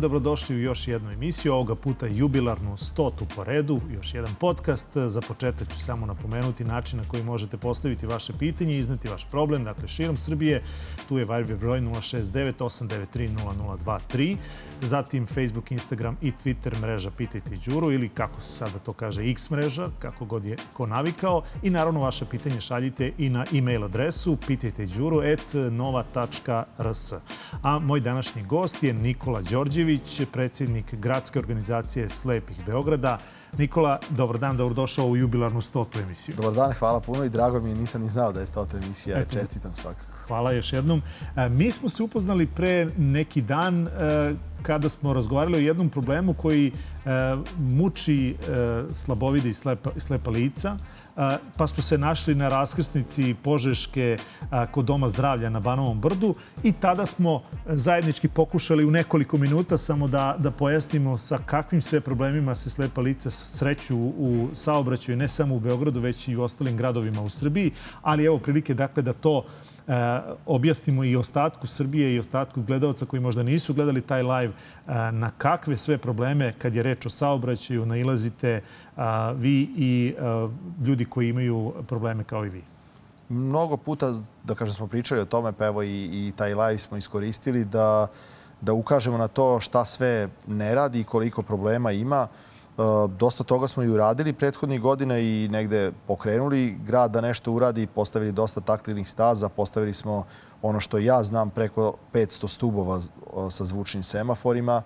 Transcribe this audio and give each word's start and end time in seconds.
Dobrodošli 0.00 0.56
u 0.56 0.60
još 0.60 0.88
jednu 0.88 1.12
emisiju, 1.12 1.52
ovoga 1.52 1.74
puta 1.74 2.06
jubilarnu 2.06 2.76
stotu 2.76 3.26
po 3.36 3.44
redu, 3.44 3.80
još 3.94 4.14
jedan 4.14 4.34
podcast. 4.34 4.96
Za 4.96 5.20
početak 5.20 5.72
ću 5.72 5.80
samo 5.80 6.06
napomenuti 6.06 6.64
način 6.64 6.98
na 6.98 7.04
koji 7.08 7.22
možete 7.22 7.56
postaviti 7.56 8.06
vaše 8.06 8.32
pitanje 8.38 8.74
i 8.74 8.78
izneti 8.78 9.08
vaš 9.08 9.24
problem. 9.24 9.64
Dakle, 9.64 9.88
širom 9.88 10.16
Srbije, 10.16 10.62
tu 11.08 11.18
je 11.18 11.24
Viber 11.24 11.56
broj 11.56 11.80
069 11.80 12.52
893 12.58 13.28
0023, 13.86 14.36
zatim 14.82 15.26
Facebook, 15.26 15.72
Instagram 15.72 16.16
i 16.22 16.32
Twitter 16.44 16.80
mreža 16.80 17.10
Pitajte 17.10 17.58
Đuru 17.66 17.92
ili 17.92 18.08
kako 18.08 18.40
se 18.40 18.52
sada 18.52 18.78
to 18.78 18.92
kaže 18.92 19.30
X 19.30 19.50
mreža, 19.50 19.88
kako 19.98 20.24
god 20.24 20.44
je 20.44 20.56
ko 20.72 20.86
navikao. 20.86 21.42
I 21.62 21.70
naravno 21.70 22.00
vaše 22.00 22.24
pitanje 22.24 22.60
šaljite 22.60 23.12
i 23.18 23.28
na 23.28 23.46
e-mail 23.52 23.84
adresu 23.84 24.36
pitajteđuru.nova.rs. 24.46 27.12
A 27.62 27.78
moj 27.78 28.00
današnji 28.00 28.42
gost 28.42 28.82
je 28.82 28.92
Nikola 28.92 29.42
Đorđević, 29.42 29.89
predsjednik 30.32 30.94
Gradske 30.94 31.38
organizacije 31.38 32.08
Slepih 32.08 32.56
Beograda. 32.66 33.18
Nikola, 33.58 33.98
dobar 34.10 34.38
dan, 34.38 34.56
dobrodošao 34.56 35.06
u 35.06 35.16
jubilarnu 35.16 35.60
stotu 35.60 35.98
emisiju. 35.98 36.34
Dobar 36.36 36.52
dan, 36.52 36.72
hvala 36.72 37.00
puno 37.00 37.24
i 37.24 37.28
drago 37.28 37.60
mi 37.60 37.68
je, 37.68 37.74
nisam 37.74 38.02
ni 38.02 38.08
znao 38.08 38.32
da 38.32 38.40
je 38.40 38.46
stota 38.46 38.78
emisija. 38.78 39.18
Eto, 39.18 39.38
Čestitam 39.38 39.74
svakako. 39.74 40.12
Hvala 40.26 40.52
još 40.52 40.72
jednom. 40.72 41.02
E, 41.36 41.48
mi 41.48 41.70
smo 41.70 41.88
se 41.88 42.02
upoznali 42.02 42.46
pre 42.46 42.90
neki 42.98 43.42
dan 43.42 43.86
e, 43.86 43.90
kada 44.62 44.88
smo 44.88 45.12
razgovarali 45.12 45.56
o 45.56 45.60
jednom 45.60 45.88
problemu 45.88 46.34
koji 46.34 46.66
e, 46.66 46.72
muči 47.58 48.36
slabovide 48.94 49.48
i 49.48 49.54
slepa, 49.54 49.90
slepa 49.98 50.30
lica 50.30 50.76
pa 51.56 51.66
smo 51.66 51.82
se 51.82 51.98
našli 51.98 52.34
na 52.34 52.48
raskrsnici 52.48 53.34
Požeške 53.42 54.18
kod 54.70 54.84
Doma 54.84 55.08
zdravlja 55.08 55.50
na 55.50 55.60
Banovom 55.60 56.00
brdu 56.00 56.34
i 56.62 56.72
tada 56.72 57.06
smo 57.06 57.42
zajednički 57.66 58.28
pokušali 58.28 58.84
u 58.84 58.90
nekoliko 58.90 59.36
minuta 59.36 59.76
samo 59.76 60.08
da, 60.08 60.36
da 60.38 60.50
pojasnimo 60.50 61.18
sa 61.18 61.38
kakvim 61.46 61.82
sve 61.82 62.00
problemima 62.00 62.54
se 62.54 62.70
slepa 62.70 63.00
lica 63.00 63.30
sreću 63.30 63.96
u 63.98 64.48
saobraćaju, 64.52 65.18
ne 65.18 65.28
samo 65.28 65.54
u 65.54 65.60
Beogradu, 65.60 66.00
već 66.00 66.28
i 66.28 66.36
u 66.36 66.42
ostalim 66.42 66.76
gradovima 66.76 67.22
u 67.22 67.30
Srbiji. 67.30 67.72
Ali 68.02 68.24
evo 68.24 68.38
prilike 68.38 68.74
dakle 68.74 69.02
da 69.02 69.12
to 69.12 69.44
objasnimo 70.46 71.04
i 71.04 71.16
ostatku 71.16 71.66
Srbije 71.66 72.14
i 72.14 72.18
ostatku 72.18 72.62
gledalca 72.62 73.06
koji 73.06 73.20
možda 73.20 73.42
nisu 73.42 73.74
gledali 73.74 74.00
taj 74.00 74.22
live 74.22 74.52
e, 74.52 75.12
na 75.12 75.30
kakve 75.38 75.76
sve 75.76 75.98
probleme 75.98 76.52
kad 76.58 76.74
je 76.74 76.82
reč 76.82 77.06
o 77.06 77.10
saobraćaju 77.10 77.86
nailazite 77.86 78.60
vi 79.36 79.68
i 79.76 80.14
e, 80.18 80.22
ljudi 80.86 81.04
koji 81.04 81.28
imaju 81.28 81.72
probleme 81.88 82.24
kao 82.24 82.46
i 82.46 82.48
vi. 82.48 82.62
Mnogo 83.28 83.76
puta, 83.76 84.14
da 84.44 84.54
kažem, 84.54 84.74
smo 84.74 84.86
pričali 84.86 85.20
o 85.20 85.24
tome, 85.24 85.52
pa 85.52 85.66
evo 85.66 85.82
i, 85.82 86.04
i 86.12 86.32
taj 86.36 86.54
live 86.54 86.78
smo 86.78 86.96
iskoristili 86.96 87.64
da, 87.64 88.06
da 88.60 88.72
ukažemo 88.72 89.18
na 89.18 89.28
to 89.28 89.60
šta 89.60 89.84
sve 89.84 90.28
ne 90.46 90.74
radi 90.74 91.00
i 91.00 91.04
koliko 91.04 91.42
problema 91.42 91.92
ima. 91.92 92.28
E, 92.30 92.49
dosta 93.08 93.44
toga 93.44 93.68
smo 93.68 93.82
i 93.82 93.88
uradili 93.88 94.32
prethodnih 94.32 94.80
godina 94.80 95.18
i 95.18 95.48
negde 95.48 95.92
pokrenuli 96.06 96.78
grad 96.84 97.10
da 97.10 97.20
nešto 97.20 97.52
uradi, 97.52 97.86
postavili 97.86 98.32
dosta 98.32 98.60
taktilnih 98.60 99.10
staza, 99.10 99.48
postavili 99.48 99.92
smo 99.92 100.24
ono 100.62 100.80
što 100.80 100.98
ja 100.98 101.22
znam 101.22 101.50
preko 101.50 101.94
500 102.12 102.48
stubova 102.48 103.00
sa 103.50 103.64
zvučnim 103.64 104.02
semaforima 104.02 104.82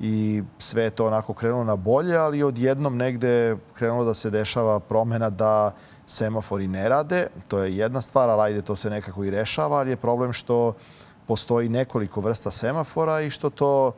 i 0.00 0.42
sve 0.58 0.82
je 0.82 0.90
to 0.90 1.06
onako 1.06 1.34
krenulo 1.34 1.64
na 1.64 1.76
bolje, 1.76 2.16
ali 2.16 2.42
odjednom 2.42 2.96
negde 2.96 3.56
krenulo 3.74 4.04
da 4.04 4.14
se 4.14 4.30
dešava 4.30 4.80
promena 4.80 5.30
da 5.30 5.72
semafori 6.06 6.68
ne 6.68 6.88
rade. 6.88 7.26
To 7.48 7.58
je 7.58 7.76
jedna 7.76 8.00
stvar, 8.00 8.30
ali 8.30 8.42
ajde 8.42 8.62
to 8.62 8.76
se 8.76 8.90
nekako 8.90 9.24
i 9.24 9.30
rešava, 9.30 9.76
ali 9.76 9.90
je 9.90 9.96
problem 9.96 10.32
što 10.32 10.74
postoji 11.26 11.68
nekoliko 11.68 12.20
vrsta 12.20 12.50
semafora 12.50 13.20
i 13.20 13.30
što 13.30 13.50
to 13.50 13.86
uh, 13.88 13.94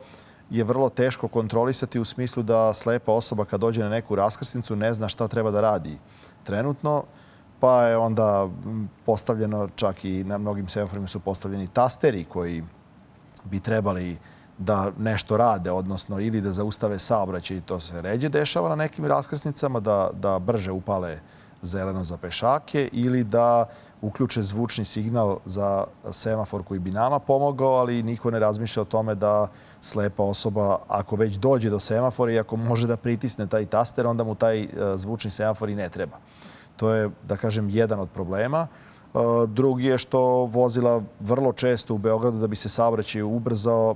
je 0.53 0.63
vrlo 0.63 0.89
teško 0.89 1.27
kontrolisati 1.27 1.99
u 1.99 2.05
smislu 2.05 2.43
da 2.43 2.73
slepa 2.73 3.11
osoba 3.11 3.45
kad 3.45 3.61
dođe 3.61 3.83
na 3.83 3.89
neku 3.89 4.15
raskrsnicu 4.15 4.75
ne 4.75 4.93
zna 4.93 5.09
šta 5.09 5.27
treba 5.27 5.51
da 5.51 5.61
radi 5.61 5.97
trenutno, 6.43 7.03
pa 7.59 7.83
je 7.83 7.97
onda 7.97 8.49
postavljeno, 9.05 9.69
čak 9.75 10.05
i 10.05 10.23
na 10.23 10.37
mnogim 10.37 10.69
semaforima 10.69 11.07
su 11.07 11.19
postavljeni 11.19 11.67
tasteri 11.67 12.23
koji 12.23 12.63
bi 13.43 13.59
trebali 13.59 14.17
da 14.57 14.91
nešto 14.97 15.37
rade, 15.37 15.71
odnosno 15.71 16.19
ili 16.19 16.41
da 16.41 16.51
zaustave 16.51 16.99
saobraćaj, 16.99 17.61
to 17.61 17.79
se 17.79 18.01
ređe 18.01 18.29
dešava 18.29 18.69
na 18.69 18.75
nekim 18.75 19.05
raskrsnicama, 19.05 19.79
da, 19.79 20.09
da 20.13 20.39
brže 20.39 20.71
upale 20.71 21.19
zeleno 21.61 22.03
za 22.03 22.17
pešake 22.17 22.89
ili 22.91 23.23
da 23.23 23.65
uključe 24.03 24.43
zvučni 24.43 24.85
signal 24.85 25.37
za 25.45 25.83
semafor 26.11 26.63
koji 26.63 26.79
bi 26.79 26.91
nama 26.91 27.19
pomogao, 27.19 27.73
ali 27.73 28.03
niko 28.03 28.31
ne 28.31 28.39
razmišlja 28.39 28.81
o 28.81 28.85
tome 28.85 29.15
da 29.15 29.47
slepa 29.81 30.23
osoba, 30.23 30.77
ako 30.87 31.15
već 31.15 31.35
dođe 31.35 31.69
do 31.69 31.79
semafora 31.79 32.31
i 32.31 32.39
ako 32.39 32.55
može 32.55 32.87
da 32.87 32.97
pritisne 32.97 33.47
taj 33.47 33.65
taster, 33.65 34.07
onda 34.07 34.23
mu 34.23 34.35
taj 34.35 34.61
e, 34.61 34.67
zvučni 34.95 35.31
semafor 35.31 35.69
i 35.69 35.75
ne 35.75 35.89
treba. 35.89 36.17
To 36.75 36.89
je, 36.89 37.09
da 37.27 37.37
kažem, 37.37 37.69
jedan 37.69 37.99
od 37.99 38.09
problema. 38.09 38.67
E, 38.67 39.19
drugi 39.47 39.85
je 39.85 39.97
što 39.97 40.21
vozila 40.45 41.01
vrlo 41.19 41.53
često 41.53 41.95
u 41.95 41.97
Beogradu 41.97 42.39
da 42.39 42.47
bi 42.47 42.55
se 42.55 42.69
saobraćaj 42.69 43.21
ubrzao 43.21 43.95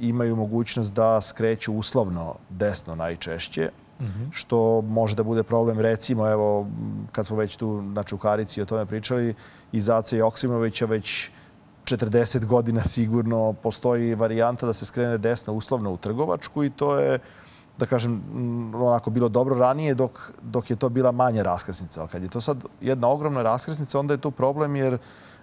imaju 0.00 0.36
mogućnost 0.36 0.94
da 0.94 1.20
skreću 1.20 1.74
uslovno 1.74 2.34
desno 2.48 2.94
najčešće, 2.94 3.70
-hmm. 4.04 4.30
što 4.32 4.82
može 4.82 5.16
da 5.16 5.22
bude 5.22 5.42
problem. 5.42 5.80
Recimo, 5.80 6.28
evo, 6.28 6.66
kad 7.12 7.26
smo 7.26 7.36
već 7.36 7.56
tu 7.56 7.82
na 7.82 8.02
Čukarici 8.02 8.62
o 8.62 8.64
tome 8.64 8.86
pričali, 8.86 9.34
iz 9.72 9.90
Ace 9.90 10.16
Joksimovića 10.16 10.86
već 10.86 11.30
40 11.84 12.44
godina 12.44 12.84
sigurno 12.84 13.52
postoji 13.52 14.14
varijanta 14.14 14.66
da 14.66 14.72
se 14.72 14.84
skrene 14.84 15.18
desno 15.18 15.52
uslovno 15.52 15.92
u 15.92 15.96
Trgovačku 15.96 16.64
i 16.64 16.70
to 16.70 16.98
je 16.98 17.18
da 17.78 17.86
kažem, 17.86 18.22
onako 18.74 19.10
bilo 19.10 19.28
dobro 19.28 19.58
ranije 19.58 19.94
dok, 19.94 20.32
dok 20.42 20.70
je 20.70 20.76
to 20.76 20.88
bila 20.88 21.12
manja 21.12 21.42
raskrsnica. 21.42 22.00
Ali 22.00 22.08
kad 22.08 22.22
je 22.22 22.28
to 22.28 22.40
sad 22.40 22.64
jedna 22.80 23.08
ogromna 23.08 23.42
raskrsnica, 23.42 24.00
onda 24.00 24.14
je 24.14 24.20
tu 24.20 24.30
problem 24.30 24.76
jer 24.76 24.98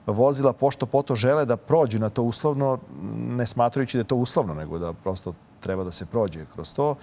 vozila 0.08 0.54
pošto 0.54 0.86
poto 0.86 1.16
žele 1.16 1.46
da 1.46 1.58
prođu 1.58 2.00
na 2.00 2.10
to 2.10 2.24
uslovno, 2.24 2.80
ne 3.16 3.46
smatrajući 3.46 3.98
da 3.98 4.02
je 4.02 4.08
to 4.08 4.16
uslovno, 4.16 4.54
nego 4.54 4.80
da 4.80 4.94
prosto 4.94 5.34
treba 5.60 5.84
da 5.84 5.92
se 5.92 6.06
prođe 6.06 6.46
kroz 6.54 6.74
to 6.74 6.96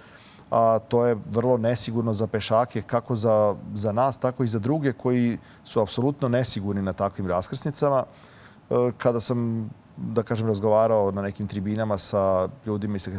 a 0.51 0.79
to 0.79 1.05
je 1.05 1.17
vrlo 1.31 1.57
nesigurno 1.57 2.13
za 2.13 2.27
pešake, 2.27 2.81
kako 2.81 3.15
za, 3.15 3.55
za 3.73 3.91
nas, 3.91 4.17
tako 4.17 4.43
i 4.43 4.47
za 4.47 4.59
druge 4.59 4.93
koji 4.93 5.37
su 5.63 5.81
apsolutno 5.81 6.29
nesigurni 6.29 6.81
na 6.81 6.93
takvim 6.93 7.27
raskrsnicama. 7.27 8.03
E, 8.69 8.91
kada 8.97 9.19
sam, 9.19 9.69
da 9.97 10.23
kažem, 10.23 10.47
razgovarao 10.47 11.11
na 11.11 11.21
nekim 11.21 11.47
tribinama 11.47 11.97
sa 11.97 12.49
ljudima 12.65 12.95
iz 12.95 13.09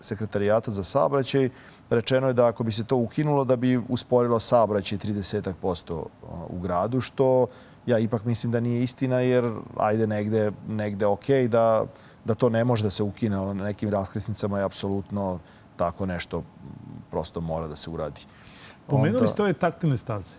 sekretarijata 0.00 0.70
za 0.70 0.82
saobraćaj, 0.82 1.48
rečeno 1.90 2.26
je 2.26 2.32
da 2.32 2.46
ako 2.46 2.64
bi 2.64 2.72
se 2.72 2.84
to 2.84 2.96
ukinulo, 2.96 3.44
da 3.44 3.56
bi 3.56 3.80
usporilo 3.88 4.40
saobraćaj 4.40 4.98
30% 4.98 6.02
u 6.48 6.58
gradu, 6.58 7.00
što 7.00 7.46
ja 7.86 7.98
ipak 7.98 8.24
mislim 8.24 8.52
da 8.52 8.60
nije 8.60 8.82
istina, 8.82 9.20
jer 9.20 9.52
ajde 9.76 10.06
negde, 10.06 10.52
negde 10.68 11.06
ok 11.06 11.28
da, 11.48 11.84
da 12.24 12.34
to 12.34 12.48
ne 12.48 12.64
može 12.64 12.84
da 12.84 12.90
se 12.90 13.02
ukine, 13.02 13.36
na 13.36 13.64
nekim 13.64 13.88
raskrsnicama 13.88 14.58
je 14.58 14.64
apsolutno 14.64 15.38
tako 15.76 16.06
nešto 16.06 16.42
prosto 17.12 17.40
mora 17.40 17.68
da 17.68 17.76
se 17.76 17.90
uradi. 17.90 18.20
Pomenuli 18.86 19.16
Onda... 19.16 19.28
ste 19.28 19.42
ove 19.42 19.52
taktilne 19.52 19.96
staze. 19.96 20.34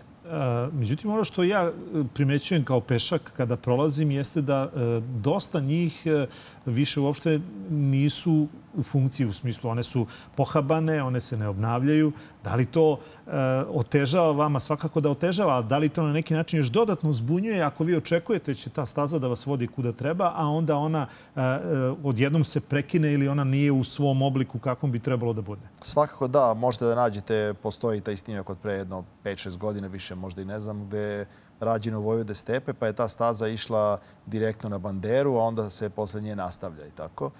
Međutim, 0.72 1.10
ono 1.10 1.24
što 1.24 1.42
ja 1.44 1.72
primećujem 2.14 2.64
kao 2.64 2.80
pešak 2.80 3.32
kada 3.36 3.56
prolazim 3.56 4.10
jeste 4.10 4.42
da 4.42 4.70
e, 4.76 5.00
dosta 5.00 5.60
njih 5.60 6.06
e, 6.06 6.26
više 6.66 7.00
uopšte 7.00 7.40
nisu 7.70 8.48
u 8.76 8.82
funkciji, 8.82 9.26
u 9.26 9.32
smislu 9.32 9.70
one 9.70 9.82
su 9.82 10.06
pohabane, 10.36 11.02
one 11.02 11.20
se 11.20 11.36
ne 11.36 11.48
obnavljaju. 11.48 12.12
Da 12.44 12.54
li 12.54 12.66
to 12.66 12.98
e, 13.26 13.30
otežava 13.68 14.32
vama? 14.32 14.60
Svakako 14.60 15.00
da 15.00 15.10
otežava, 15.10 15.62
da 15.62 15.78
li 15.78 15.88
to 15.88 16.02
na 16.02 16.12
neki 16.12 16.34
način 16.34 16.58
još 16.58 16.66
dodatno 16.66 17.12
zbunjuje 17.12 17.62
ako 17.62 17.84
vi 17.84 17.96
očekujete 17.96 18.52
da 18.52 18.54
će 18.54 18.70
ta 18.70 18.86
staza 18.86 19.18
da 19.18 19.28
vas 19.28 19.46
vodi 19.46 19.66
kuda 19.66 19.92
treba, 19.92 20.32
a 20.34 20.46
onda 20.46 20.76
ona 20.76 21.06
e, 21.36 21.40
e, 21.40 21.58
odjednom 22.04 22.44
se 22.44 22.60
prekine 22.60 23.12
ili 23.12 23.28
ona 23.28 23.44
nije 23.44 23.72
u 23.72 23.84
svom 23.84 24.22
obliku 24.22 24.58
kakvom 24.58 24.92
bi 24.92 24.98
trebalo 24.98 25.32
da 25.32 25.42
bude? 25.42 25.62
Svakako 25.80 26.28
da, 26.28 26.54
možete 26.54 26.84
da 26.84 26.94
nađete, 26.94 27.54
postoji 27.62 28.00
taj 28.00 28.16
snimak 28.16 28.50
od 28.50 28.58
pre 28.58 28.72
jedno 28.72 29.04
5-6 29.24 29.56
godine, 29.58 29.88
više 29.88 30.14
možda 30.14 30.42
i 30.42 30.44
ne 30.44 30.60
znam, 30.60 30.86
gde 30.86 30.98
je 30.98 31.26
rađeno 31.60 32.00
Vojvode 32.00 32.34
stepe, 32.34 32.72
pa 32.72 32.86
je 32.86 32.92
ta 32.92 33.08
staza 33.08 33.48
išla 33.48 33.98
direktno 34.26 34.68
na 34.68 34.78
banderu, 34.78 35.36
a 35.36 35.42
onda 35.42 35.70
se 35.70 35.90
posle 35.90 36.20
nje 36.20 36.36
nastavlja 36.36 36.86
i 36.86 36.90
tako. 36.90 37.30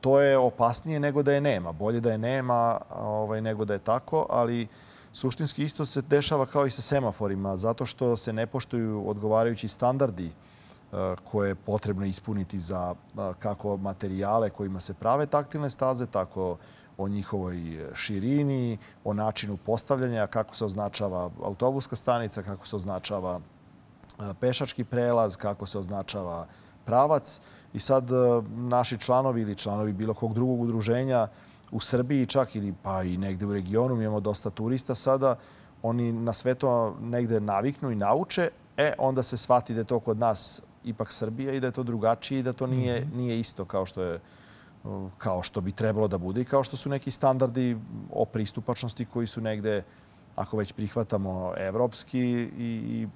To 0.00 0.20
je 0.20 0.38
opasnije 0.38 1.00
nego 1.00 1.22
da 1.22 1.32
je 1.32 1.40
nema. 1.40 1.72
Bolje 1.72 2.00
da 2.00 2.10
je 2.10 2.18
nema 2.18 2.80
ovaj, 2.90 3.40
nego 3.40 3.64
da 3.64 3.72
je 3.72 3.78
tako, 3.78 4.26
ali 4.30 4.68
suštinski 5.12 5.64
isto 5.64 5.86
se 5.86 6.02
dešava 6.02 6.46
kao 6.46 6.66
i 6.66 6.70
sa 6.70 6.82
semaforima, 6.82 7.56
zato 7.56 7.86
što 7.86 8.16
se 8.16 8.32
ne 8.32 8.46
poštuju 8.46 9.08
odgovarajući 9.08 9.68
standardi 9.68 10.26
e, 10.26 10.32
koje 11.24 11.48
je 11.48 11.54
potrebno 11.54 12.06
ispuniti 12.06 12.58
za 12.58 12.94
e, 12.94 13.32
kako 13.38 13.76
materijale 13.76 14.50
kojima 14.50 14.80
se 14.80 14.94
prave 14.94 15.26
taktilne 15.26 15.70
staze, 15.70 16.06
tako 16.06 16.56
o 16.98 17.08
njihovoj 17.08 17.86
širini, 17.94 18.78
o 19.04 19.14
načinu 19.14 19.56
postavljanja, 19.56 20.26
kako 20.26 20.56
se 20.56 20.64
označava 20.64 21.30
autobuska 21.44 21.96
stanica, 21.96 22.42
kako 22.42 22.66
se 22.66 22.76
označava 22.76 23.40
pešački 24.40 24.84
prelaz, 24.84 25.36
kako 25.36 25.66
se 25.66 25.78
označava 25.78 26.46
pravac. 26.88 27.40
I 27.72 27.80
sad 27.80 28.10
e, 28.10 28.14
naši 28.56 28.98
članovi 28.98 29.42
ili 29.42 29.54
članovi 29.54 29.92
bilo 29.92 30.14
kog 30.14 30.34
drugog 30.34 30.60
udruženja 30.60 31.26
u 31.70 31.80
Srbiji 31.80 32.26
čak 32.26 32.56
ili 32.56 32.74
pa 32.82 33.02
i 33.02 33.16
negde 33.16 33.46
u 33.46 33.52
regionu, 33.52 33.96
mi 33.96 34.04
imamo 34.04 34.20
dosta 34.20 34.50
turista 34.50 34.94
sada, 34.94 35.36
oni 35.82 36.12
na 36.12 36.32
sve 36.32 36.54
to 36.54 36.96
negde 37.00 37.40
naviknu 37.40 37.90
i 37.90 38.00
nauče, 38.00 38.48
e, 38.76 38.92
onda 38.98 39.22
se 39.22 39.36
shvati 39.36 39.74
da 39.74 39.84
je 39.84 39.92
to 39.92 40.00
kod 40.00 40.18
nas 40.18 40.62
ipak 40.84 41.12
Srbija 41.12 41.52
i 41.52 41.60
da 41.60 41.66
je 41.66 41.76
to 41.76 41.82
drugačije 41.82 42.40
i 42.40 42.42
da 42.42 42.52
to 42.52 42.66
nije, 42.66 43.00
-hmm. 43.00 43.16
nije 43.16 43.40
isto 43.40 43.64
kao 43.64 43.86
što 43.86 44.02
je 44.02 44.20
kao 45.18 45.42
što 45.42 45.60
bi 45.60 45.72
trebalo 45.72 46.08
da 46.08 46.18
bude 46.18 46.40
i 46.40 46.44
kao 46.44 46.64
što 46.64 46.76
su 46.76 46.88
neki 46.88 47.10
standardi 47.10 47.76
o 48.12 48.24
pristupačnosti 48.24 49.04
koji 49.04 49.26
su 49.26 49.40
negde, 49.40 49.82
ako 50.36 50.56
već 50.56 50.72
prihvatamo, 50.72 51.52
evropski 51.56 52.20
i, 52.20 52.48
i 52.58 53.08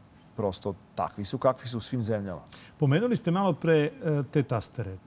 prosto 0.42 0.74
takvi 0.94 1.24
su 1.24 1.38
kakvi 1.38 1.68
su 1.68 1.76
u 1.78 1.80
svim 1.80 2.02
zemljama. 2.02 2.40
Pomenuli 2.78 3.16
ste 3.16 3.30
malo 3.30 3.52
pre 3.52 3.76
e, 3.78 3.90
te 4.30 4.42
tastere. 4.42 4.92
E, 4.92 4.98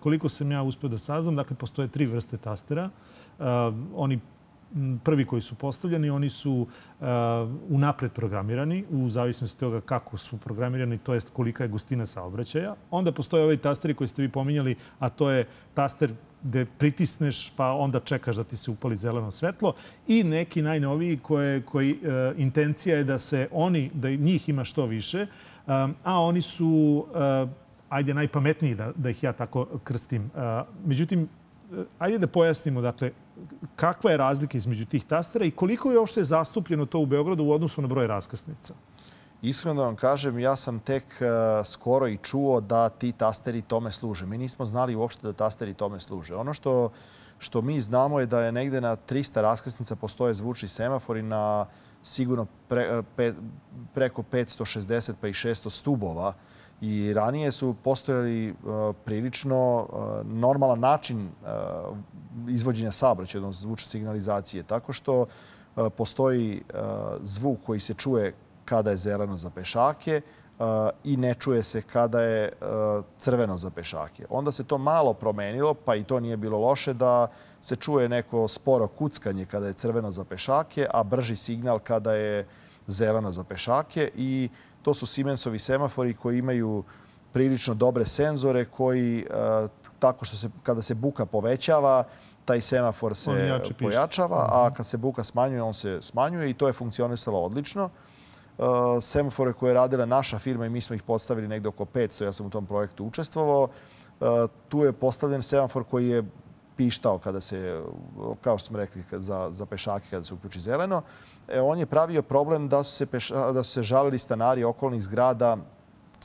koliko 0.00 0.28
sam 0.28 0.52
ja 0.52 0.62
uspio 0.62 0.88
da 0.88 0.98
saznam, 0.98 1.36
dakle, 1.36 1.56
postoje 1.56 1.88
tri 1.88 2.06
vrste 2.06 2.38
tastera. 2.38 2.84
E, 2.86 3.42
oni 3.94 4.20
prvi 5.04 5.24
koji 5.24 5.42
su 5.42 5.54
postavljeni, 5.54 6.10
oni 6.10 6.30
su 6.30 6.52
uh, 6.52 7.06
unapred 7.68 8.12
programirani 8.12 8.84
u 8.90 9.08
zavisnosti 9.08 9.60
toga 9.60 9.80
kako 9.80 10.16
su 10.16 10.36
programirani, 10.36 10.98
to 10.98 11.14
jest 11.14 11.30
kolika 11.30 11.64
je 11.64 11.68
gustina 11.68 12.06
saobraćaja. 12.06 12.74
Onda 12.90 13.12
postoje 13.12 13.44
ovaj 13.44 13.56
tasteri 13.56 13.94
koji 13.94 14.08
ste 14.08 14.22
vi 14.22 14.28
pominjali, 14.28 14.76
a 14.98 15.08
to 15.08 15.30
je 15.30 15.46
taster 15.74 16.12
gde 16.42 16.66
pritisneš 16.78 17.52
pa 17.56 17.72
onda 17.72 18.00
čekaš 18.00 18.36
da 18.36 18.44
ti 18.44 18.56
se 18.56 18.70
upali 18.70 18.96
zeleno 18.96 19.30
svetlo 19.30 19.74
i 20.06 20.24
neki 20.24 20.62
najnoviji 20.62 21.18
koje, 21.22 21.62
koji 21.62 21.92
uh, 21.92 22.38
intencija 22.40 22.96
je 22.96 23.04
da 23.04 23.18
se 23.18 23.48
oni, 23.52 23.90
da 23.94 24.10
njih 24.10 24.48
ima 24.48 24.64
što 24.64 24.86
više, 24.86 25.26
um, 25.66 25.94
a 26.04 26.20
oni 26.20 26.42
su 26.42 27.06
uh, 27.08 27.48
ajde 27.88 28.14
najpametniji 28.14 28.74
da, 28.74 28.92
da 28.96 29.10
ih 29.10 29.22
ja 29.22 29.32
tako 29.32 29.66
krstim. 29.84 30.30
Međutim, 30.84 31.28
ajde 31.98 32.18
da 32.18 32.26
pojasnimo, 32.26 32.80
dakle, 32.80 33.10
kakva 33.76 34.10
je 34.10 34.16
razlika 34.16 34.58
između 34.58 34.86
tih 34.86 35.04
tastera 35.04 35.44
i 35.44 35.50
koliko 35.50 35.92
je 35.92 35.98
uopšte 35.98 36.24
zastupljeno 36.24 36.86
to 36.86 36.98
u 36.98 37.06
Beogradu 37.06 37.44
u 37.44 37.52
odnosu 37.52 37.82
na 37.82 37.88
broj 37.88 38.06
raskrsnica? 38.06 38.74
Iskreno 39.42 39.80
da 39.80 39.86
vam 39.86 39.96
kažem, 39.96 40.38
ja 40.38 40.56
sam 40.56 40.78
tek 40.80 41.04
uh, 41.04 41.66
skoro 41.66 42.08
i 42.08 42.18
čuo 42.22 42.60
da 42.60 42.88
ti 42.88 43.12
tasteri 43.12 43.62
tome 43.62 43.92
služe. 43.92 44.26
Mi 44.26 44.38
nismo 44.38 44.64
znali 44.64 44.94
uopšte 44.94 45.26
da 45.26 45.32
tasteri 45.32 45.74
tome 45.74 46.00
služe. 46.00 46.34
Ono 46.34 46.54
što, 46.54 46.90
što 47.38 47.62
mi 47.62 47.80
znamo 47.80 48.20
je 48.20 48.26
da 48.26 48.40
je 48.40 48.52
negde 48.52 48.80
na 48.80 48.96
300 48.96 49.40
raskrsnica 49.40 49.96
postoje 49.96 50.34
zvučni 50.34 50.68
semafori 50.68 51.22
na 51.22 51.66
sigurno 52.02 52.46
pre, 52.68 53.02
pe, 53.16 53.32
preko 53.94 54.22
560 54.22 55.12
pa 55.20 55.28
i 55.28 55.32
600 55.32 55.70
stubova. 55.70 56.32
I 56.80 57.12
ranije 57.14 57.52
su 57.52 57.74
postojali 57.84 58.50
uh, 58.50 58.56
prilično 59.04 59.76
uh, 59.76 60.26
normalan 60.26 60.80
način 60.80 61.28
uh, 61.28 61.96
izvođenja 62.48 62.92
saobraćaja, 62.92 63.40
odnosno 63.40 63.66
zvučne 63.66 63.88
signalizacije, 63.88 64.62
tako 64.62 64.92
što 64.92 65.26
postoji 65.96 66.62
zvuk 67.22 67.58
koji 67.66 67.80
se 67.80 67.94
čuje 67.94 68.34
kada 68.64 68.90
je 68.90 68.96
zeleno 68.96 69.36
za 69.36 69.50
pešake 69.50 70.20
i 71.04 71.16
ne 71.16 71.34
čuje 71.34 71.62
se 71.62 71.82
kada 71.82 72.20
je 72.20 72.52
crveno 73.16 73.56
za 73.56 73.70
pešake. 73.70 74.26
Onda 74.30 74.52
se 74.52 74.64
to 74.64 74.78
malo 74.78 75.14
promenilo, 75.14 75.74
pa 75.74 75.94
i 75.94 76.04
to 76.04 76.20
nije 76.20 76.36
bilo 76.36 76.58
loše 76.58 76.94
da 76.94 77.28
se 77.60 77.76
čuje 77.76 78.08
neko 78.08 78.48
sporo 78.48 78.88
kuckanje 78.88 79.44
kada 79.44 79.66
je 79.66 79.72
crveno 79.72 80.10
za 80.10 80.24
pešake, 80.24 80.86
a 80.94 81.02
brži 81.02 81.36
signal 81.36 81.78
kada 81.78 82.14
je 82.14 82.46
zeleno 82.86 83.32
za 83.32 83.44
pešake 83.44 84.10
i 84.16 84.48
to 84.86 84.94
su 84.94 85.06
Siemensovi 85.06 85.58
semafori 85.58 86.14
koji 86.14 86.38
imaju 86.38 86.84
prilično 87.32 87.74
dobre 87.74 88.04
senzore 88.04 88.64
koji 88.64 89.26
tako 89.98 90.24
što 90.24 90.36
se 90.36 90.50
kada 90.62 90.82
se 90.82 90.94
buka 90.94 91.26
povećava 91.26 92.04
taj 92.44 92.60
semafor 92.60 93.14
se 93.14 93.60
pojačava, 93.78 94.48
a 94.52 94.70
kad 94.76 94.86
se 94.86 94.96
buka 94.96 95.24
smanjuje, 95.24 95.62
on 95.62 95.74
se 95.74 95.98
smanjuje 96.02 96.50
i 96.50 96.54
to 96.54 96.66
je 96.66 96.72
funkcionisalo 96.72 97.40
odlično. 97.40 97.90
Semafore 99.00 99.52
koje 99.52 99.70
je 99.70 99.74
radila 99.74 100.06
naša 100.06 100.38
firma 100.38 100.66
i 100.66 100.70
mi 100.70 100.80
smo 100.80 100.94
ih 100.96 101.02
postavili 101.02 101.48
negde 101.48 101.68
oko 101.68 101.84
500, 101.84 102.24
ja 102.24 102.32
sam 102.32 102.46
u 102.46 102.50
tom 102.50 102.66
projektu 102.66 103.04
učestvovao. 103.04 103.68
Tu 104.68 104.84
je 104.84 104.92
postavljen 104.92 105.42
semafor 105.42 105.84
koji 105.84 106.08
je 106.08 106.24
pištao 106.76 107.18
kada 107.18 107.40
se, 107.40 107.82
kao 108.40 108.58
što 108.58 108.68
smo 108.68 108.78
rekli, 108.78 109.02
za, 109.12 109.48
za 109.50 109.66
pešake 109.66 110.06
kada 110.10 110.22
se 110.22 110.34
uključi 110.34 110.60
zeleno. 110.60 111.02
E, 111.48 111.60
on 111.60 111.78
je 111.78 111.86
pravio 111.86 112.22
problem 112.22 112.68
da 112.68 112.82
su, 112.82 112.92
se 112.92 113.06
peša, 113.06 113.52
da 113.52 113.62
su 113.62 113.72
se 113.72 113.82
žalili 113.82 114.18
stanari 114.18 114.64
okolnih 114.64 115.02
zgrada 115.02 115.56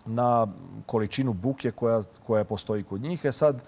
na 0.06 0.48
količinu 0.86 1.34
buke 1.34 1.72
koja, 1.72 2.02
koja 2.26 2.44
postoji 2.44 2.84
kod 2.84 3.02
njih. 3.02 3.26
E 3.26 3.32
sad, 3.32 3.62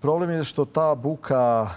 problem 0.00 0.30
je 0.30 0.44
što 0.44 0.64
ta 0.64 0.94
buka 0.94 1.68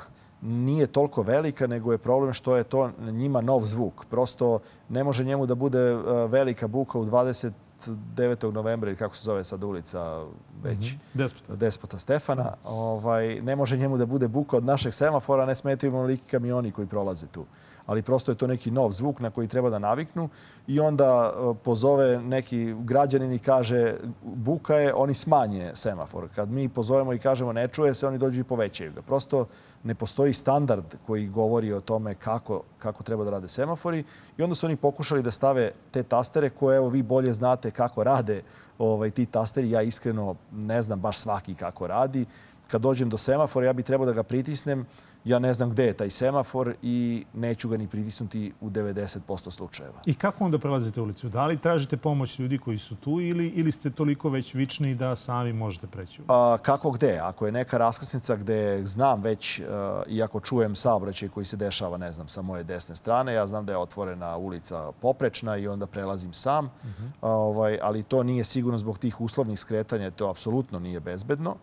nije 0.41 0.87
toliko 0.87 1.21
velika, 1.21 1.67
nego 1.67 1.91
je 1.91 1.97
problem 1.97 2.33
što 2.33 2.55
je 2.55 2.63
to 2.63 2.91
njima 2.99 3.41
nov 3.41 3.63
zvuk. 3.63 4.05
Prosto 4.09 4.59
ne 4.89 5.03
može 5.03 5.23
njemu 5.23 5.45
da 5.45 5.55
bude 5.55 5.79
e, 5.79 5.97
velika 6.27 6.67
buka 6.67 6.99
u 6.99 7.05
20 7.05 7.51
9. 7.87 8.51
novembra 8.51 8.89
ili 8.89 8.97
kako 8.97 9.15
se 9.15 9.23
zove 9.23 9.43
sad 9.43 9.63
ulica 9.63 10.23
već, 10.63 10.77
mm 10.77 10.95
-hmm. 10.95 10.97
Despota. 11.13 11.55
Despota 11.55 11.97
Stefana, 11.97 12.53
ovaj, 12.63 13.41
ne 13.41 13.55
može 13.55 13.77
njemu 13.77 13.97
da 13.97 14.05
bude 14.05 14.27
buka 14.27 14.57
od 14.57 14.65
našeg 14.65 14.93
semafora, 14.93 15.45
ne 15.45 15.55
smetaju 15.55 15.91
mu 15.91 16.03
liki 16.03 16.29
kamioni 16.31 16.71
koji 16.71 16.87
prolaze 16.87 17.27
tu. 17.27 17.45
Ali 17.85 18.01
prosto 18.01 18.31
je 18.31 18.35
to 18.35 18.47
neki 18.47 18.71
nov 18.71 18.91
zvuk 18.91 19.19
na 19.19 19.29
koji 19.29 19.47
treba 19.47 19.69
da 19.69 19.79
naviknu 19.79 20.29
i 20.67 20.79
onda 20.79 21.33
e, 21.33 21.53
pozove 21.63 22.19
neki 22.21 22.73
građanin 22.79 23.31
i 23.31 23.39
kaže 23.39 23.95
buka 24.23 24.75
je, 24.75 24.93
oni 24.93 25.13
smanje 25.13 25.71
semafor. 25.73 26.27
Kad 26.35 26.49
mi 26.49 26.69
pozovemo 26.69 27.13
i 27.13 27.19
kažemo 27.19 27.53
ne 27.53 27.67
čuje 27.67 27.93
se, 27.93 28.07
oni 28.07 28.17
dođu 28.17 28.41
i 28.41 28.43
povećaju 28.43 28.93
ga. 28.93 29.01
Prosto 29.01 29.45
ne 29.83 29.95
postoji 29.95 30.33
standard 30.33 30.85
koji 31.05 31.27
govori 31.27 31.73
o 31.73 31.81
tome 31.81 32.15
kako, 32.15 32.61
kako 32.77 33.03
treba 33.03 33.23
da 33.23 33.29
rade 33.29 33.47
semafori 33.47 34.03
i 34.37 34.43
onda 34.43 34.55
su 34.55 34.65
oni 34.65 34.75
pokušali 34.75 35.23
da 35.23 35.31
stave 35.31 35.71
te 35.91 36.03
tastere 36.03 36.49
koje 36.49 36.77
evo 36.77 36.89
vi 36.89 37.03
bolje 37.03 37.33
znate 37.33 37.71
kako 37.71 38.03
rade 38.03 38.41
ovaj, 38.77 39.09
ti 39.09 39.25
tasteri. 39.25 39.71
Ja 39.71 39.81
iskreno 39.81 40.35
ne 40.51 40.81
znam 40.81 40.99
baš 40.99 41.17
svaki 41.17 41.55
kako 41.55 41.87
radi. 41.87 42.25
Kad 42.67 42.81
dođem 42.81 43.09
do 43.09 43.17
semafora 43.17 43.65
ja 43.65 43.73
bi 43.73 43.83
trebao 43.83 44.05
da 44.05 44.13
ga 44.13 44.23
pritisnem 44.23 44.85
ja 45.25 45.39
ne 45.39 45.53
znam 45.53 45.69
gde 45.69 45.85
je 45.85 45.93
taj 45.93 46.09
semafor 46.09 46.75
i 46.81 47.25
neću 47.33 47.69
ga 47.69 47.77
ni 47.77 47.87
pritisnuti 47.87 48.53
u 48.61 48.69
90% 48.69 49.51
slučajeva. 49.51 49.99
I 50.05 50.13
kako 50.13 50.43
onda 50.43 50.59
prelazite 50.59 51.01
ulicu? 51.01 51.29
Da 51.29 51.45
li 51.45 51.57
tražite 51.57 51.97
pomoć 51.97 52.39
ljudi 52.39 52.57
koji 52.57 52.77
su 52.77 52.95
tu 52.95 53.21
ili, 53.21 53.47
ili 53.47 53.71
ste 53.71 53.89
toliko 53.89 54.29
već 54.29 54.53
vični 54.53 54.95
da 54.95 55.15
sami 55.15 55.53
možete 55.53 55.87
preći 55.87 56.21
ulicu? 56.21 56.33
A, 56.33 56.57
kako 56.61 56.91
gde? 56.91 57.19
Ako 57.23 57.45
je 57.45 57.51
neka 57.51 57.77
raskrsnica 57.77 58.35
gde 58.35 58.85
znam 58.85 59.21
već, 59.21 59.59
uh, 59.59 59.65
iako 60.07 60.39
čujem 60.39 60.75
saobraćaj 60.75 61.29
koji 61.29 61.45
se 61.45 61.57
dešava, 61.57 61.97
ne 61.97 62.11
znam, 62.11 62.27
sa 62.27 62.41
moje 62.41 62.63
desne 62.63 62.95
strane, 62.95 63.33
ja 63.33 63.47
znam 63.47 63.65
da 63.65 63.73
je 63.73 63.77
otvorena 63.77 64.37
ulica 64.37 64.91
poprečna 65.01 65.57
i 65.57 65.67
onda 65.67 65.87
prelazim 65.87 66.33
sam. 66.33 66.65
Uh 66.65 66.71
-huh. 66.71 67.09
A, 67.21 67.29
ovaj, 67.29 67.79
ali 67.81 68.03
to 68.03 68.23
nije 68.23 68.43
sigurno 68.43 68.77
zbog 68.77 68.97
tih 68.97 69.21
uslovnih 69.21 69.59
skretanja, 69.59 70.11
to 70.11 70.29
apsolutno 70.29 70.79
nije 70.79 70.99
bezbedno. 70.99 71.55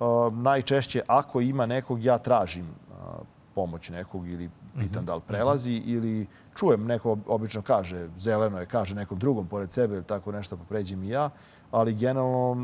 Uh, 0.00 0.32
najčešće, 0.32 1.02
ako 1.06 1.40
ima 1.40 1.66
nekog, 1.66 2.04
ja 2.04 2.18
tražim 2.18 2.66
pomoć 3.54 3.88
nekog 3.88 4.28
ili 4.28 4.50
pitan 4.78 5.04
da 5.04 5.14
li 5.14 5.20
prelazi 5.26 5.72
ili 5.72 6.26
čujem 6.56 6.84
neko 6.86 7.18
obično 7.26 7.62
kaže 7.62 8.08
zeleno 8.16 8.60
je, 8.60 8.66
kaže 8.66 8.94
nekom 8.94 9.18
drugom 9.18 9.46
pored 9.46 9.72
sebe 9.72 9.94
ili 9.94 10.04
tako 10.04 10.32
nešto 10.32 10.56
pa 10.56 10.64
pređem 10.64 11.02
i 11.02 11.08
ja, 11.08 11.30
ali 11.70 11.94
generalno 11.94 12.54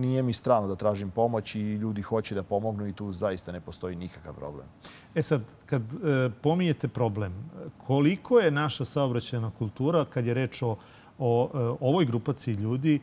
nije 0.00 0.22
mi 0.22 0.32
strano 0.32 0.66
da 0.66 0.76
tražim 0.76 1.10
pomoć 1.10 1.54
i 1.54 1.74
ljudi 1.74 2.02
hoće 2.02 2.34
da 2.34 2.42
pomognu 2.42 2.86
i 2.86 2.92
tu 2.92 3.12
zaista 3.12 3.52
ne 3.52 3.60
postoji 3.60 3.96
nikakav 3.96 4.34
problem. 4.34 4.66
E 5.14 5.22
sad, 5.22 5.42
kad 5.66 5.82
e, 5.82 6.30
pominjete 6.42 6.88
problem, 6.88 7.50
koliko 7.78 8.38
je 8.38 8.50
naša 8.50 8.84
saobraćajna 8.84 9.50
kultura 9.58 10.04
kad 10.04 10.26
je 10.26 10.34
reč 10.34 10.62
o, 10.62 10.76
o 11.18 11.50
e, 11.54 11.58
ovoj 11.80 12.04
grupaciji 12.04 12.54
ljudi 12.54 13.00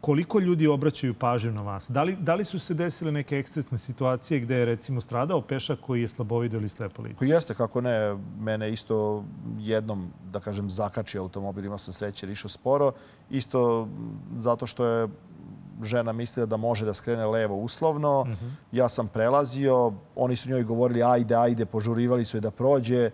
koliko 0.00 0.38
ljudi 0.38 0.66
obraćaju 0.66 1.14
pažnju 1.14 1.52
na 1.52 1.62
vas? 1.62 1.90
Da 1.90 2.02
li, 2.02 2.16
da 2.16 2.34
li 2.34 2.44
su 2.44 2.58
se 2.58 2.74
desile 2.74 3.12
neke 3.12 3.38
ekscesne 3.38 3.78
situacije 3.78 4.40
gde 4.40 4.56
je 4.56 4.64
recimo 4.64 5.00
stradao 5.00 5.40
pešak 5.40 5.80
koji 5.80 6.02
je 6.02 6.08
slabovidio 6.08 6.58
ili 6.58 6.68
slepo 6.68 7.02
lice? 7.02 7.16
Pa 7.18 7.24
jeste, 7.24 7.54
kako 7.54 7.80
ne. 7.80 8.16
Mene 8.40 8.72
isto 8.72 9.24
jednom, 9.58 10.10
da 10.32 10.40
kažem, 10.40 10.70
zakači 10.70 11.18
automobil, 11.18 11.64
imao 11.64 11.78
sam 11.78 11.94
sreće, 11.94 12.26
išao 12.26 12.48
sporo. 12.48 12.92
Isto 13.30 13.88
zato 14.36 14.66
što 14.66 14.86
je 14.86 15.08
žena 15.82 16.12
mislila 16.12 16.46
da 16.46 16.56
može 16.56 16.84
da 16.84 16.94
skrene 16.94 17.26
levo 17.26 17.56
uslovno. 17.56 18.24
Mhm. 18.24 18.32
-huh. 18.32 18.50
Ja 18.72 18.88
sam 18.88 19.08
prelazio, 19.08 19.92
oni 20.16 20.36
su 20.36 20.50
njoj 20.50 20.62
govorili 20.62 21.02
ajde, 21.02 21.34
ajde, 21.34 21.66
požurivali 21.66 22.24
su 22.24 22.36
je 22.36 22.40
da 22.40 22.50
prođe. 22.50 23.10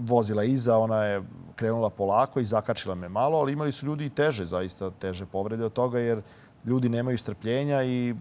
Vozila 0.00 0.44
iza, 0.44 0.78
ona 0.78 1.04
je 1.04 1.22
krenula 1.58 1.90
polako 1.90 2.40
i 2.40 2.44
zakačila 2.44 2.94
me 2.94 3.08
malo, 3.08 3.38
ali 3.38 3.52
imali 3.52 3.72
su 3.72 3.86
ljudi 3.86 4.06
i 4.06 4.10
teže, 4.10 4.44
zaista 4.44 4.90
teže 4.90 5.26
povrede 5.26 5.64
od 5.64 5.72
toga, 5.72 5.98
jer 5.98 6.22
ljudi 6.64 6.88
nemaju 6.88 7.18
strpljenja 7.18 7.82
i 7.82 8.14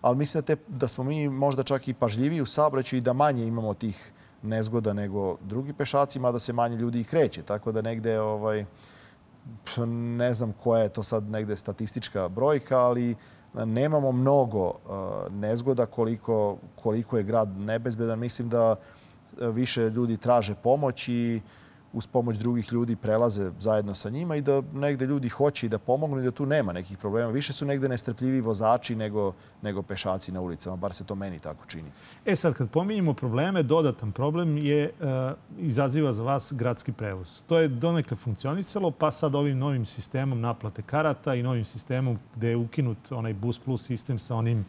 ali 0.00 0.16
mislim 0.16 0.40
da, 0.40 0.46
te, 0.46 0.56
da 0.68 0.88
smo 0.88 1.04
mi 1.04 1.28
možda 1.28 1.62
čak 1.62 1.88
i 1.88 1.94
pažljiviji 1.94 2.40
u 2.40 2.46
saobraćaju 2.46 2.98
i 2.98 3.02
da 3.02 3.12
manje 3.12 3.46
imamo 3.46 3.74
tih 3.74 4.12
nezgoda 4.42 4.92
nego 4.92 5.36
drugi 5.42 5.72
pešaci, 5.72 6.18
mada 6.18 6.38
se 6.38 6.52
manje 6.52 6.76
ljudi 6.76 7.00
i 7.00 7.04
kreće. 7.04 7.42
Tako 7.42 7.72
da 7.72 7.82
negde 7.82 8.20
ovaj, 8.20 8.64
ne 10.18 10.34
znam 10.34 10.52
koja 10.52 10.82
je 10.82 10.88
to 10.88 11.02
sad 11.02 11.30
negde 11.30 11.56
statistička 11.56 12.28
brojka, 12.28 12.78
ali 12.78 13.16
nemamo 13.54 14.12
mnogo 14.12 14.72
nezgoda 15.30 15.86
koliko, 15.86 16.56
koliko 16.74 17.16
je 17.16 17.22
grad 17.22 17.48
nebezbedan. 17.58 18.18
Mislim 18.18 18.48
da 18.48 18.76
više 19.40 19.90
ljudi 19.90 20.16
traže 20.16 20.54
pomoć 20.54 21.08
i 21.08 21.40
uz 21.92 22.06
pomoć 22.06 22.38
drugih 22.38 22.72
ljudi 22.72 22.96
prelaze 22.96 23.50
zajedno 23.58 23.94
sa 23.94 24.10
njima 24.10 24.36
i 24.36 24.40
da 24.40 24.62
negde 24.72 25.06
ljudi 25.06 25.28
hoće 25.28 25.66
i 25.66 25.68
da 25.68 25.78
pomognu 25.78 26.20
i 26.20 26.24
da 26.24 26.30
tu 26.30 26.46
nema 26.46 26.72
nekih 26.72 26.98
problema. 26.98 27.30
Više 27.30 27.52
su 27.52 27.66
negde 27.66 27.88
nestrpljivi 27.88 28.40
vozači 28.40 28.96
nego, 28.96 29.32
nego 29.62 29.82
pešaci 29.82 30.32
na 30.32 30.40
ulicama, 30.40 30.76
bar 30.76 30.92
se 30.92 31.04
to 31.04 31.14
meni 31.14 31.38
tako 31.38 31.64
čini. 31.66 31.90
E 32.24 32.36
sad, 32.36 32.54
kad 32.54 32.70
pominjemo 32.70 33.14
probleme, 33.14 33.62
dodatan 33.62 34.12
problem 34.12 34.58
je 34.58 34.90
uh, 35.00 35.08
izaziva 35.58 36.12
za 36.12 36.22
vas 36.22 36.52
gradski 36.56 36.92
prevoz. 36.92 37.42
To 37.42 37.58
je 37.58 37.68
donekle 37.68 38.16
funkcionisalo, 38.16 38.90
pa 38.90 39.10
sad 39.10 39.34
ovim 39.34 39.58
novim 39.58 39.86
sistemom 39.86 40.40
naplate 40.40 40.82
karata 40.82 41.34
i 41.34 41.42
novim 41.42 41.64
sistemom 41.64 42.18
gde 42.36 42.48
je 42.48 42.56
ukinut 42.56 43.12
onaj 43.12 43.34
Bus 43.34 43.58
Plus 43.58 43.86
sistem 43.86 44.18
sa 44.18 44.34
onim 44.34 44.64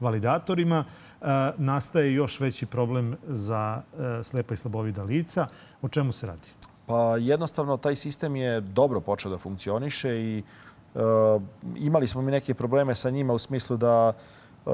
validatorima, 0.00 0.84
uh, 1.20 1.26
nastaje 1.56 2.14
još 2.14 2.40
veći 2.40 2.66
problem 2.66 3.16
za 3.28 3.82
uh, 3.92 4.00
slepa 4.22 4.54
i 4.54 4.56
slabovida 4.56 5.02
lica. 5.02 5.46
O 5.82 5.88
čemu 5.88 6.12
se 6.12 6.26
radi? 6.26 6.61
Pa 6.92 7.16
jednostavno 7.16 7.76
taj 7.76 7.96
sistem 7.96 8.36
je 8.36 8.60
dobro 8.60 9.00
počeo 9.00 9.30
da 9.30 9.38
funkcioniše 9.38 10.10
i 10.20 10.38
e, 10.38 11.00
imali 11.76 12.06
smo 12.06 12.22
mi 12.22 12.30
neke 12.30 12.54
probleme 12.54 12.94
sa 12.94 13.10
njima 13.10 13.32
u 13.32 13.38
smislu 13.38 13.76
da 13.76 14.12
e, 14.12 14.70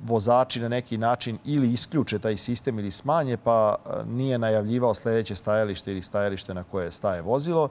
vozači 0.00 0.60
na 0.60 0.68
neki 0.68 0.98
način 0.98 1.38
ili 1.44 1.72
isključe 1.72 2.18
taj 2.18 2.36
sistem 2.36 2.78
ili 2.78 2.90
smanje, 2.90 3.36
pa 3.36 3.76
e, 3.76 4.04
nije 4.04 4.38
najavljivao 4.38 4.94
sledeće 4.94 5.34
stajalište 5.34 5.92
ili 5.92 6.02
stajalište 6.02 6.54
na 6.54 6.64
koje 6.64 6.90
staje 6.90 7.22
vozilo. 7.22 7.68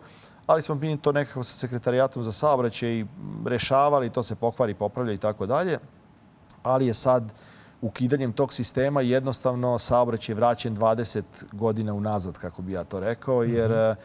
Ali 0.48 0.62
smo 0.62 0.76
mi 0.76 0.98
to 0.98 1.12
nekako 1.12 1.44
sa 1.44 1.58
sekretarijatom 1.58 2.24
za 2.24 2.32
saobraćaj 2.32 3.06
rešavali, 3.46 4.10
to 4.10 4.24
se 4.24 4.36
pokvari, 4.36 4.74
popravlja 4.74 5.14
i 5.14 5.18
tako 5.18 5.46
dalje. 5.46 5.80
Ali 6.64 6.88
je 6.88 6.94
sad 6.94 7.34
ukidanjem 7.84 8.32
tog 8.34 8.54
sistema 8.54 9.02
jednostavno 9.02 9.80
saobraćaj 9.80 10.36
vraćen 10.36 10.78
20 10.78 11.24
godina 11.52 11.94
unazad, 11.94 12.38
kako 12.38 12.62
bi 12.62 12.72
ja 12.72 12.84
to 12.84 13.00
rekao, 13.00 13.44
jer 13.44 13.70
mm 13.70 13.74
-hmm. 13.74 13.96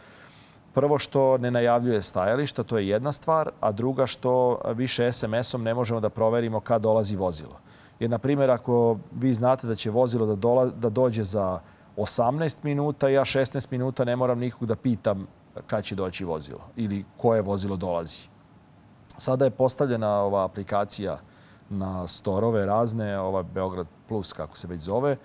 prvo 0.73 0.99
što 0.99 1.37
ne 1.37 1.51
najavljuje 1.51 2.01
stajališta, 2.01 2.63
to 2.63 2.77
je 2.77 2.87
jedna 2.87 3.11
stvar, 3.11 3.49
a 3.59 3.71
druga 3.71 4.05
što 4.05 4.61
više 4.75 5.11
SMS-om 5.11 5.63
ne 5.63 5.73
možemo 5.73 5.99
da 5.99 6.09
proverimo 6.09 6.59
kad 6.59 6.81
dolazi 6.81 7.15
vozilo. 7.15 7.59
Jer, 7.99 8.09
na 8.09 8.17
primjer, 8.17 8.51
ako 8.51 8.97
vi 9.11 9.33
znate 9.33 9.67
da 9.67 9.75
će 9.75 9.91
vozilo 9.91 10.25
da, 10.25 10.35
dola, 10.35 10.65
da 10.65 10.89
dođe 10.89 11.23
za 11.23 11.59
18 11.97 12.57
minuta, 12.63 13.09
ja 13.09 13.21
16 13.21 13.67
minuta 13.71 14.05
ne 14.05 14.15
moram 14.15 14.39
nikog 14.39 14.67
da 14.67 14.75
pitam 14.75 15.27
kad 15.67 15.83
će 15.83 15.95
doći 15.95 16.25
vozilo 16.25 16.61
ili 16.75 17.05
koje 17.17 17.41
vozilo 17.41 17.75
dolazi. 17.75 18.27
Sada 19.17 19.45
je 19.45 19.51
postavljena 19.51 20.21
ova 20.21 20.45
aplikacija 20.45 21.19
na 21.69 22.07
storove 22.07 22.65
razne, 22.65 23.19
ova 23.19 23.43
Beograd 23.43 23.87
Plus, 24.07 24.33
kako 24.33 24.57
se 24.57 24.67
već 24.67 24.81
zove. 24.81 25.11
E, 25.11 25.17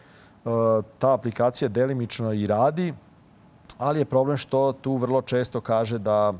ta 0.98 1.12
aplikacija 1.14 1.68
delimično 1.68 2.32
i 2.32 2.46
radi, 2.46 2.94
ali 3.78 3.98
je 3.98 4.04
problem 4.04 4.36
što 4.36 4.72
tu 4.72 4.96
vrlo 4.96 5.22
često 5.22 5.60
kaže 5.60 5.98
da 5.98 6.32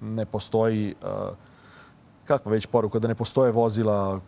ne 0.00 0.26
postoji, 0.26 0.90
e, 0.90 1.06
kakva 2.24 2.52
već 2.52 2.66
poruka, 2.66 2.98
da 2.98 3.08
ne 3.08 3.14
postoje 3.14 3.52
vozila 3.52 4.20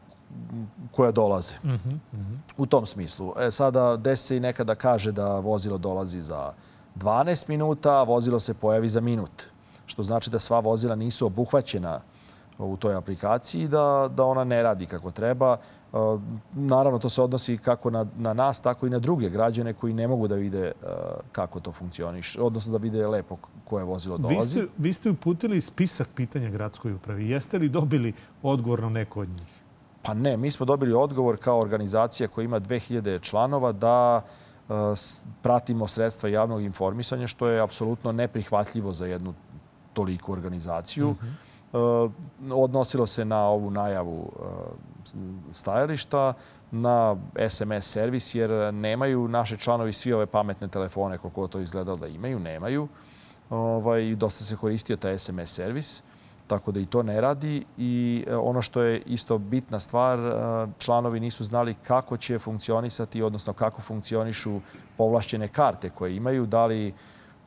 koja 0.93 1.11
dolaze. 1.11 1.55
Mm 1.65 1.69
-hmm, 1.69 1.95
mm 1.95 2.01
-hmm. 2.13 2.39
U 2.57 2.67
tom 2.67 2.87
smislu. 2.87 3.33
E, 3.39 3.51
sada 3.51 3.97
desi 3.97 4.27
se 4.27 4.37
i 4.37 4.41
nekada 4.41 4.75
kaže 4.75 5.13
da 5.13 5.39
vozilo 5.39 5.79
dolazi 5.79 6.21
za 6.21 6.53
12 6.97 7.49
minuta, 7.49 7.93
a 7.93 8.03
vozilo 8.03 8.41
se 8.41 8.55
pojavi 8.55 8.89
za 8.89 9.01
minut. 9.01 9.45
Što 9.87 10.03
znači 10.03 10.31
da 10.31 10.39
sva 10.39 10.61
vozila 10.61 10.95
nisu 10.95 11.27
obuhvaćena 11.27 12.01
u 12.65 12.77
toj 12.77 12.95
aplikaciji 12.95 13.69
da, 13.69 14.11
da 14.17 14.25
ona 14.25 14.45
ne 14.45 14.63
radi 14.63 14.87
kako 14.87 15.11
treba. 15.11 15.57
E, 15.57 15.97
naravno, 16.55 16.99
to 16.99 17.09
se 17.09 17.23
odnosi 17.23 17.59
kako 17.59 17.91
na, 17.91 18.07
na 18.19 18.33
nas, 18.33 18.61
tako 18.61 18.87
i 18.87 18.91
na 18.91 18.99
druge 18.99 19.31
građane 19.31 19.73
koji 19.73 19.93
ne 19.93 20.09
mogu 20.09 20.29
da 20.29 20.35
vide 20.35 20.65
e, 20.67 20.73
kako 21.33 21.61
to 21.61 21.73
funkcioniše, 21.73 22.41
odnosno 22.41 22.73
da 22.73 22.79
vide 22.79 23.07
lepo 23.07 23.37
koje 23.65 23.85
vozilo 23.85 24.19
dolazi. 24.19 24.59
Vi 24.59 24.65
ste, 24.65 24.73
vi 24.79 24.93
ste 24.93 25.11
uputili 25.11 25.61
spisak 25.61 26.09
pitanja 26.15 26.51
gradskoj 26.51 26.93
upravi. 26.93 27.31
Jeste 27.31 27.59
li 27.59 27.69
dobili 27.69 28.13
odgovor 28.43 28.83
na 28.83 28.89
neko 28.89 29.21
od 29.21 29.29
njih? 29.29 29.61
Pa 30.03 30.15
ne, 30.15 30.37
mi 30.37 30.51
smo 30.51 30.67
dobili 30.67 30.95
odgovor 30.95 31.37
kao 31.37 31.61
organizacija 31.61 32.29
koja 32.29 32.45
ima 32.45 32.61
2000 32.61 33.21
članova 33.21 33.73
da 33.73 34.23
e, 34.69 34.73
pratimo 35.43 35.87
sredstva 35.87 36.29
javnog 36.29 36.63
informisanja, 36.63 37.27
što 37.27 37.49
je 37.49 37.61
apsolutno 37.61 38.13
neprihvatljivo 38.13 38.93
za 38.93 39.07
jednu 39.07 39.35
toliku 39.93 40.33
organizaciju. 40.33 41.09
Mm 41.09 41.19
-hmm 41.23 41.50
odnosilo 42.51 43.07
se 43.07 43.25
na 43.25 43.49
ovu 43.49 43.71
najavu 43.71 44.33
eh, 44.37 45.15
stajališta, 45.51 46.33
na 46.71 47.17
SMS 47.49 47.85
servis, 47.85 48.35
jer 48.35 48.75
nemaju 48.75 49.29
naše 49.29 49.57
članovi 49.57 49.93
svi 49.93 50.13
ove 50.13 50.27
pametne 50.27 50.69
telefone, 50.69 51.19
koliko 51.19 51.47
to 51.47 51.61
izgledalo 51.61 51.97
da 51.97 52.07
imaju, 52.07 52.39
nemaju. 52.39 52.89
Ovaj, 53.51 54.15
dosta 54.15 54.45
se 54.45 54.57
koristio 54.57 54.97
taj 54.97 55.19
SMS 55.19 55.55
servis, 55.55 56.03
tako 56.47 56.73
da 56.73 56.81
i 56.81 56.87
to 56.87 57.03
ne 57.03 57.21
radi. 57.21 57.65
I 57.79 58.25
eh, 58.27 58.37
ono 58.37 58.63
što 58.63 58.83
je 58.83 59.03
isto 59.07 59.39
bitna 59.39 59.81
stvar, 59.81 60.19
članovi 60.79 61.21
nisu 61.21 61.45
znali 61.45 61.75
kako 61.75 62.17
će 62.17 62.39
funkcionisati, 62.39 63.23
odnosno 63.23 63.53
kako 63.53 63.83
funkcionišu 63.83 64.61
povlašćene 64.97 65.49
karte 65.49 65.91
koje 65.91 66.17
imaju, 66.17 66.47
da 66.47 66.67
li, 66.67 66.95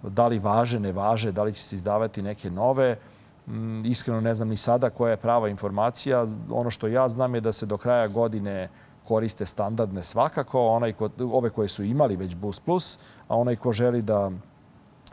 da 0.01 0.27
li 0.27 0.39
važe, 0.39 0.79
ne 0.79 0.91
važe, 0.91 1.31
da 1.31 1.43
li 1.43 1.53
će 1.53 1.63
se 1.63 1.75
izdavati 1.75 2.21
neke 2.21 2.51
nove. 2.51 2.97
Mm, 3.47 3.85
iskreno 3.85 4.21
ne 4.21 4.33
znam 4.35 4.49
ni 4.49 4.55
sada 4.55 4.89
koja 4.89 5.11
je 5.11 5.17
prava 5.17 5.49
informacija. 5.49 6.25
Ono 6.49 6.69
što 6.69 6.87
ja 6.87 7.09
znam 7.09 7.35
je 7.35 7.41
da 7.41 7.51
se 7.51 7.65
do 7.65 7.77
kraja 7.77 8.07
godine 8.07 8.69
koriste 9.03 9.45
standardne 9.45 10.03
svakako, 10.03 10.67
onaj 10.67 10.93
ko, 10.93 11.09
ove 11.31 11.49
koje 11.49 11.67
su 11.67 11.83
imali 11.83 12.15
već 12.15 12.35
Bus 12.35 12.59
Plus, 12.59 12.99
a 13.27 13.37
onaj 13.37 13.55
ko 13.55 13.71
želi 13.71 14.01
da 14.01 14.31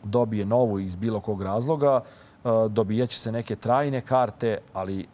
dobije 0.05 0.47
novu 0.47 0.79
iz 0.79 0.97
bilo 0.97 1.21
kog 1.21 1.43
razloga, 1.43 2.01
dobijaće 2.69 3.21
se 3.21 3.33
neke 3.33 3.57
trajne 3.57 4.01
karte, 4.01 4.59
ali 4.73 5.07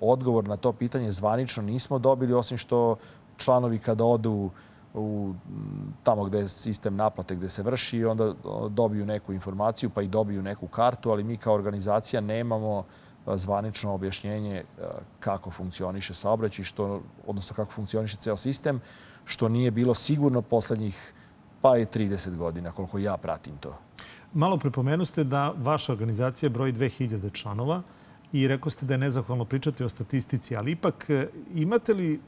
odgovor 0.00 0.48
na 0.48 0.56
to 0.56 0.72
pitanje 0.72 1.10
zvanično 1.10 1.62
nismo 1.62 1.98
dobili, 1.98 2.34
osim 2.34 2.58
što 2.58 2.96
članovi 3.36 3.78
kada 3.78 4.04
odu 4.04 4.50
u, 4.94 5.34
tamo 6.02 6.24
gde 6.24 6.38
je 6.38 6.48
sistem 6.48 6.96
naplate 6.96 7.36
gde 7.36 7.48
se 7.48 7.62
vrši, 7.62 8.04
onda 8.04 8.34
dobiju 8.68 9.06
neku 9.06 9.32
informaciju 9.32 9.90
pa 9.90 10.02
i 10.02 10.08
dobiju 10.08 10.42
neku 10.42 10.66
kartu, 10.66 11.10
ali 11.10 11.24
mi 11.24 11.36
kao 11.36 11.54
organizacija 11.54 12.20
nemamo 12.20 12.84
zvanično 13.26 13.92
objašnjenje 13.94 14.64
kako 15.20 15.50
funkcioniše 15.50 16.14
saobraćaj, 16.14 16.64
što, 16.64 17.02
odnosno 17.26 17.56
kako 17.56 17.72
funkcioniše 17.72 18.16
ceo 18.16 18.36
sistem, 18.36 18.80
što 19.24 19.48
nije 19.48 19.70
bilo 19.70 19.94
sigurno 19.94 20.42
poslednjih 20.42 21.12
pa 21.60 21.76
je 21.76 21.86
30 21.86 22.36
godina, 22.36 22.72
koliko 22.72 22.98
ja 22.98 23.16
pratim 23.16 23.56
to. 23.56 23.78
Malo 24.32 24.58
prepomenu 24.58 25.04
ste 25.04 25.24
da 25.24 25.52
vaša 25.56 25.92
organizacija 25.92 26.50
broji 26.50 26.72
2000 26.72 27.32
članova 27.32 27.82
i 28.32 28.48
rekao 28.48 28.70
ste 28.70 28.86
da 28.86 28.94
je 28.94 28.98
nezahvalno 28.98 29.44
pričati 29.44 29.84
o 29.84 29.88
statistici, 29.88 30.56
ali 30.56 30.70
ipak 30.70 31.10
e, 31.10 31.28
imate 31.54 31.94
li 31.94 32.20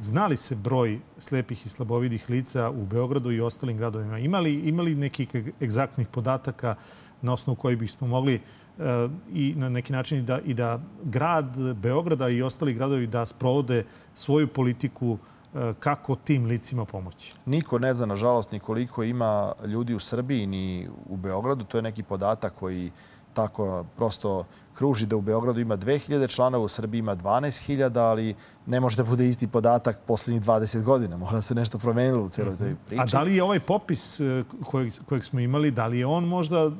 znali 0.00 0.36
se 0.36 0.54
broj 0.54 1.00
slepih 1.18 1.66
i 1.66 1.68
slabovidih 1.68 2.30
lica 2.30 2.70
u 2.70 2.86
Beogradu 2.86 3.30
i 3.30 3.40
ostalim 3.40 3.76
gradovima? 3.76 4.18
Imali, 4.18 4.54
imali 4.54 4.94
nekih 4.94 5.28
egzaktnih 5.62 6.08
podataka 6.08 6.74
na 7.22 7.32
osnovu 7.32 7.56
koji 7.56 7.76
bismo 7.76 8.06
mogli 8.06 8.34
uh, 8.78 8.84
i 9.32 9.54
na 9.56 9.68
neki 9.68 9.92
način 9.92 10.26
da, 10.26 10.40
i 10.40 10.54
da 10.54 10.80
grad 11.04 11.74
Beograda 11.74 12.28
i 12.28 12.42
ostali 12.42 12.74
gradovi 12.74 13.06
da 13.06 13.26
sprovode 13.26 13.84
svoju 14.14 14.48
politiku 14.48 15.10
uh, 15.10 15.60
kako 15.78 16.16
tim 16.16 16.46
licima 16.46 16.84
pomoći? 16.84 17.34
Niko 17.46 17.78
ne 17.78 17.94
zna, 17.94 18.06
nažalost, 18.06 18.52
ni 18.52 18.58
koliko 18.58 19.02
ima 19.02 19.52
ljudi 19.66 19.94
u 19.94 20.00
Srbiji 20.00 20.46
ni 20.46 20.88
u 21.06 21.16
Beogradu. 21.16 21.64
To 21.64 21.78
je 21.78 21.82
neki 21.82 22.02
podatak 22.02 22.54
koji 22.54 22.90
tako 23.34 23.84
prosto 23.96 24.44
kruži 24.74 25.06
da 25.06 25.16
u 25.16 25.20
Beogradu 25.20 25.60
ima 25.60 25.76
2000 25.76 26.34
članova, 26.34 26.64
u 26.64 26.68
Srbiji 26.68 26.98
ima 26.98 27.16
12.000, 27.16 27.98
ali 27.98 28.34
ne 28.66 28.80
može 28.80 28.96
da 28.96 29.04
bude 29.04 29.28
isti 29.28 29.46
podatak 29.46 29.98
poslednjih 30.06 30.42
20 30.42 30.82
godina. 30.82 31.16
Mora 31.16 31.40
se 31.40 31.54
nešto 31.54 31.78
promenilo 31.78 32.22
u 32.22 32.28
celoj 32.28 32.56
toj 32.56 32.74
priči. 32.86 33.02
A 33.02 33.06
da 33.06 33.22
li 33.22 33.36
je 33.36 33.42
ovaj 33.42 33.60
popis 33.60 34.20
e, 34.20 34.44
kojeg, 34.64 34.92
kojeg 35.06 35.24
smo 35.24 35.40
imali, 35.40 35.70
da 35.70 35.86
li 35.86 35.98
je 35.98 36.06
on 36.06 36.24
možda 36.24 36.58
e, 36.58 36.70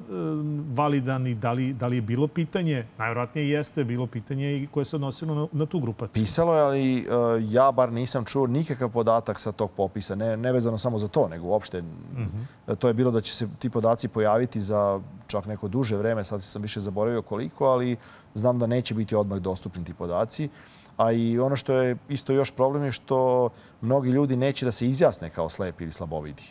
validan 0.69 1.27
i 1.27 1.35
da 1.35 1.53
li, 1.53 1.73
da 1.73 1.87
li 1.87 1.97
je 1.97 2.03
bilo 2.03 2.29
pitanje, 2.29 2.87
najvjerojatnije 2.99 3.51
jeste 3.51 3.85
bilo 3.85 4.07
pitanje 4.07 4.57
i 4.57 4.67
koje 4.67 4.85
se 4.85 4.97
odnosilo 4.97 5.35
na, 5.35 5.47
na 5.53 5.67
tu 5.67 5.81
grupaciju? 5.81 6.23
Pisalo 6.23 6.55
je, 6.55 6.63
ali 6.63 6.99
e, 6.99 7.05
ja 7.41 7.73
bar 7.73 7.93
nisam 7.93 8.25
čuo 8.25 8.47
nikakav 8.47 8.89
podatak 8.89 9.39
sa 9.39 9.53
tog 9.53 9.71
popisa. 9.71 10.15
Ne, 10.15 10.37
ne 10.37 10.53
vezano 10.53 10.79
samo 10.79 10.99
za 10.99 11.09
to, 11.09 11.29
nego 11.29 11.47
uopšte. 11.47 11.83
Mm 11.83 11.87
-hmm. 12.17 12.77
To 12.77 12.89
je 12.89 12.95
bilo 12.95 13.11
da 13.11 13.21
će 13.21 13.35
se 13.35 13.49
ti 13.59 13.71
podaci 13.71 14.09
pojaviti 14.09 14.61
za 14.61 15.01
čak 15.27 15.47
neko 15.47 15.69
duže 15.69 15.97
vreme, 15.97 16.25
sad 16.25 16.43
sam 16.51 16.63
više 16.63 16.81
zaboravio 16.81 17.23
koliko, 17.23 17.65
ali 17.65 17.97
znam 18.35 18.59
da 18.59 18.67
neće 18.67 18.95
biti 18.95 19.15
odmah 19.15 19.39
dostupni 19.39 19.85
ti 19.85 19.95
podaci. 19.95 20.49
A 20.97 21.13
i 21.13 21.39
ono 21.39 21.57
što 21.57 21.73
je 21.73 21.97
isto 22.09 22.33
još 22.33 22.51
problem 22.51 22.85
je 22.85 22.93
što 22.93 23.49
mnogi 23.81 24.11
ljudi 24.11 24.37
neće 24.37 24.65
da 24.65 24.73
se 24.73 24.87
izjasne 24.87 25.31
kao 25.31 25.49
slepi 25.49 25.85
ili 25.85 25.93
slabovidi. 25.93 26.43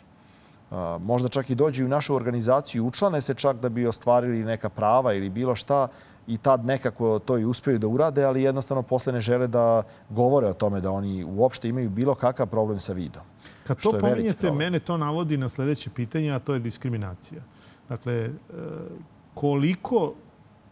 možda 1.00 1.28
čak 1.28 1.50
i 1.50 1.54
dođu 1.54 1.84
u 1.84 1.88
našu 1.88 2.14
organizaciju, 2.14 2.86
učlane 2.86 3.20
se 3.20 3.34
čak 3.34 3.56
da 3.56 3.68
bi 3.68 3.86
ostvarili 3.86 4.44
neka 4.44 4.68
prava 4.68 5.12
ili 5.12 5.30
bilo 5.30 5.54
šta 5.54 5.88
i 6.26 6.36
tad 6.36 6.64
nekako 6.64 7.18
to 7.18 7.38
i 7.38 7.44
uspiju 7.44 7.78
da 7.78 7.86
urade, 7.86 8.24
ali 8.24 8.42
jednostavno 8.42 8.82
posle 8.82 9.12
ne 9.12 9.20
žele 9.20 9.46
da 9.46 9.82
govore 10.10 10.46
o 10.46 10.52
tome 10.52 10.80
da 10.80 10.90
oni 10.90 11.24
uopšte 11.24 11.68
imaju 11.68 11.90
bilo 11.90 12.14
kakav 12.14 12.46
problem 12.46 12.80
sa 12.80 12.92
vidom. 12.92 13.22
Kad 13.66 13.80
to 13.80 13.98
pominjete, 14.00 14.52
mene 14.52 14.80
to 14.80 14.96
navodi 14.96 15.36
na 15.36 15.48
sledeće 15.48 15.90
pitanje, 15.90 16.32
a 16.32 16.38
to 16.38 16.54
je 16.54 16.60
diskriminacija. 16.60 17.42
Dakle, 17.88 18.14
e, 18.14 18.30
koliko 19.34 20.14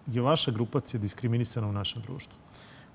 je 0.06 0.22
vaša 0.22 0.50
grupacija 0.50 1.00
diskriminisana 1.00 1.68
u 1.68 1.72
našem 1.72 2.02
društvu? 2.02 2.38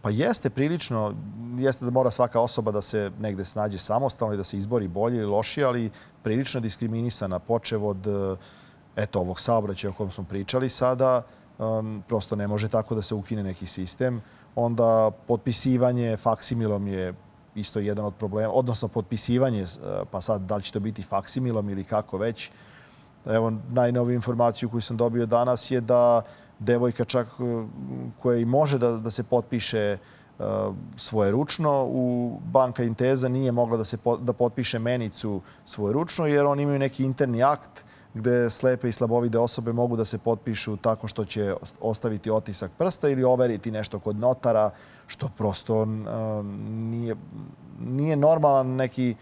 Pa 0.02 0.10
jeste 0.10 0.50
prilično, 0.50 1.16
jeste 1.58 1.86
da 1.86 1.92
mora 1.92 2.12
svaka 2.12 2.40
osoba 2.40 2.72
da 2.72 2.82
se 2.82 3.12
negde 3.20 3.46
snađe 3.46 3.78
samostalno 3.78 4.34
i 4.34 4.38
da 4.38 4.44
se 4.44 4.58
izbori 4.58 4.88
bolje 4.88 5.18
ili 5.18 5.26
lošije, 5.26 5.66
ali 5.66 5.90
prilično 6.24 6.62
diskriminisana, 6.62 7.40
počev 7.40 7.86
od 7.86 8.08
eto, 8.96 9.20
ovog 9.20 9.40
saobraćaja 9.40 9.92
o 9.92 9.94
kojem 9.94 10.12
smo 10.12 10.24
pričali 10.24 10.70
sada, 10.70 11.24
um, 11.58 12.04
prosto 12.08 12.36
ne 12.36 12.48
može 12.48 12.68
tako 12.68 12.96
da 12.96 13.02
se 13.02 13.16
ukine 13.16 13.44
neki 13.44 13.66
sistem. 13.66 14.22
Onda 14.56 15.12
potpisivanje 15.28 16.18
faksimilom 16.18 16.88
je 16.88 17.14
isto 17.56 17.80
jedan 17.80 18.06
od 18.06 18.16
problema, 18.16 18.54
odnosno 18.54 18.88
potpisivanje, 18.88 19.66
pa 20.12 20.22
sad 20.22 20.42
da 20.42 20.56
li 20.56 20.62
će 20.62 20.72
to 20.72 20.80
biti 20.80 21.04
faksimilom 21.04 21.70
ili 21.70 21.84
kako 21.84 22.18
već. 22.18 22.52
Evo, 23.30 23.54
najnoviju 23.70 24.16
informaciju 24.16 24.70
koju 24.70 24.82
sam 24.82 24.98
dobio 24.98 25.26
danas 25.26 25.72
je 25.72 25.82
da 25.82 26.22
devojka 26.60 27.06
čak 27.06 27.28
e, 27.28 27.68
koja 28.22 28.40
i 28.40 28.46
može 28.46 28.78
da, 28.78 28.92
da 28.92 29.12
se 29.12 29.24
potpiše 29.24 29.98
uh, 30.40 30.46
svoje 30.96 31.32
ručno. 31.32 31.86
U 31.86 32.38
banka 32.46 32.84
Inteza 32.84 33.30
nije 33.30 33.52
mogla 33.52 33.78
da 33.78 33.84
se 33.84 33.98
da 34.22 34.34
potpiše 34.34 34.80
menicu 34.80 35.42
svoje 35.66 35.94
ručno 35.94 36.26
jer 36.26 36.46
oni 36.46 36.64
imaju 36.64 36.80
neki 36.80 37.04
interni 37.04 37.44
akt 37.44 37.86
gde 38.14 38.50
slepe 38.50 38.90
i 38.90 38.92
slabovide 38.92 39.40
osobe 39.40 39.74
mogu 39.74 39.98
da 39.98 40.06
se 40.06 40.18
potpišu 40.18 40.78
tako 40.78 41.08
što 41.08 41.26
će 41.26 41.56
ostaviti 41.82 42.32
otisak 42.32 42.72
prsta 42.78 43.10
ili 43.10 43.24
overiti 43.24 43.72
nešto 43.72 44.00
kod 44.00 44.16
notara, 44.16 44.70
što 45.08 45.30
prosto 45.38 45.82
uh, 45.82 45.88
nije, 46.70 47.16
nije 47.80 48.16
normalan 48.16 48.76
neki 48.76 49.16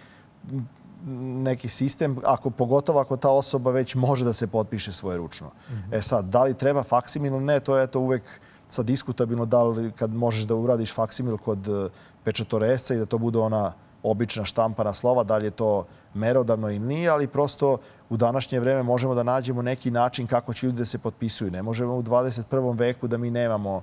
neki 1.43 1.69
sistem, 1.69 2.17
ako, 2.23 2.49
pogotovo 2.49 2.99
ako 2.99 3.17
ta 3.17 3.29
osoba 3.29 3.71
već 3.71 3.95
može 3.95 4.25
da 4.25 4.33
se 4.33 4.47
potpiše 4.47 4.93
svoje 4.93 5.17
ručno. 5.17 5.47
Mm 5.47 5.73
-hmm. 5.73 5.97
E 5.97 6.01
sad, 6.01 6.25
da 6.25 6.43
li 6.43 6.53
treba 6.53 6.83
faksimil 6.83 7.33
ili 7.33 7.43
ne, 7.43 7.59
to 7.59 7.77
je 7.77 7.87
to 7.87 7.99
uvek 7.99 8.23
sad 8.67 8.85
diskutabilno 8.85 9.45
da 9.45 9.63
li 9.63 9.91
kad 9.91 10.13
možeš 10.13 10.43
da 10.43 10.55
uradiš 10.55 10.93
faksimil 10.93 11.37
kod 11.37 11.67
e, 11.67 11.89
pečatoresca 12.23 12.95
i 12.95 12.97
da 12.97 13.05
to 13.05 13.17
bude 13.17 13.39
ona 13.39 13.73
obična 14.03 14.45
štampana 14.45 14.93
slova, 14.93 15.23
da 15.23 15.37
li 15.37 15.45
je 15.45 15.51
to 15.51 15.85
merodavno 16.13 16.69
ili 16.69 16.79
nije, 16.79 17.09
ali 17.09 17.27
prosto 17.27 17.77
u 18.09 18.17
današnje 18.17 18.59
vreme 18.59 18.83
možemo 18.83 19.15
da 19.15 19.23
nađemo 19.23 19.61
neki 19.61 19.91
način 19.91 20.27
kako 20.27 20.53
će 20.53 20.65
ljudi 20.65 20.77
da 20.77 20.85
se 20.85 20.97
potpisuju. 20.97 21.51
Ne 21.51 21.63
možemo 21.63 21.95
u 21.95 22.03
21. 22.03 22.79
veku 22.79 23.07
da 23.07 23.17
mi 23.17 23.31
nemamo 23.31 23.81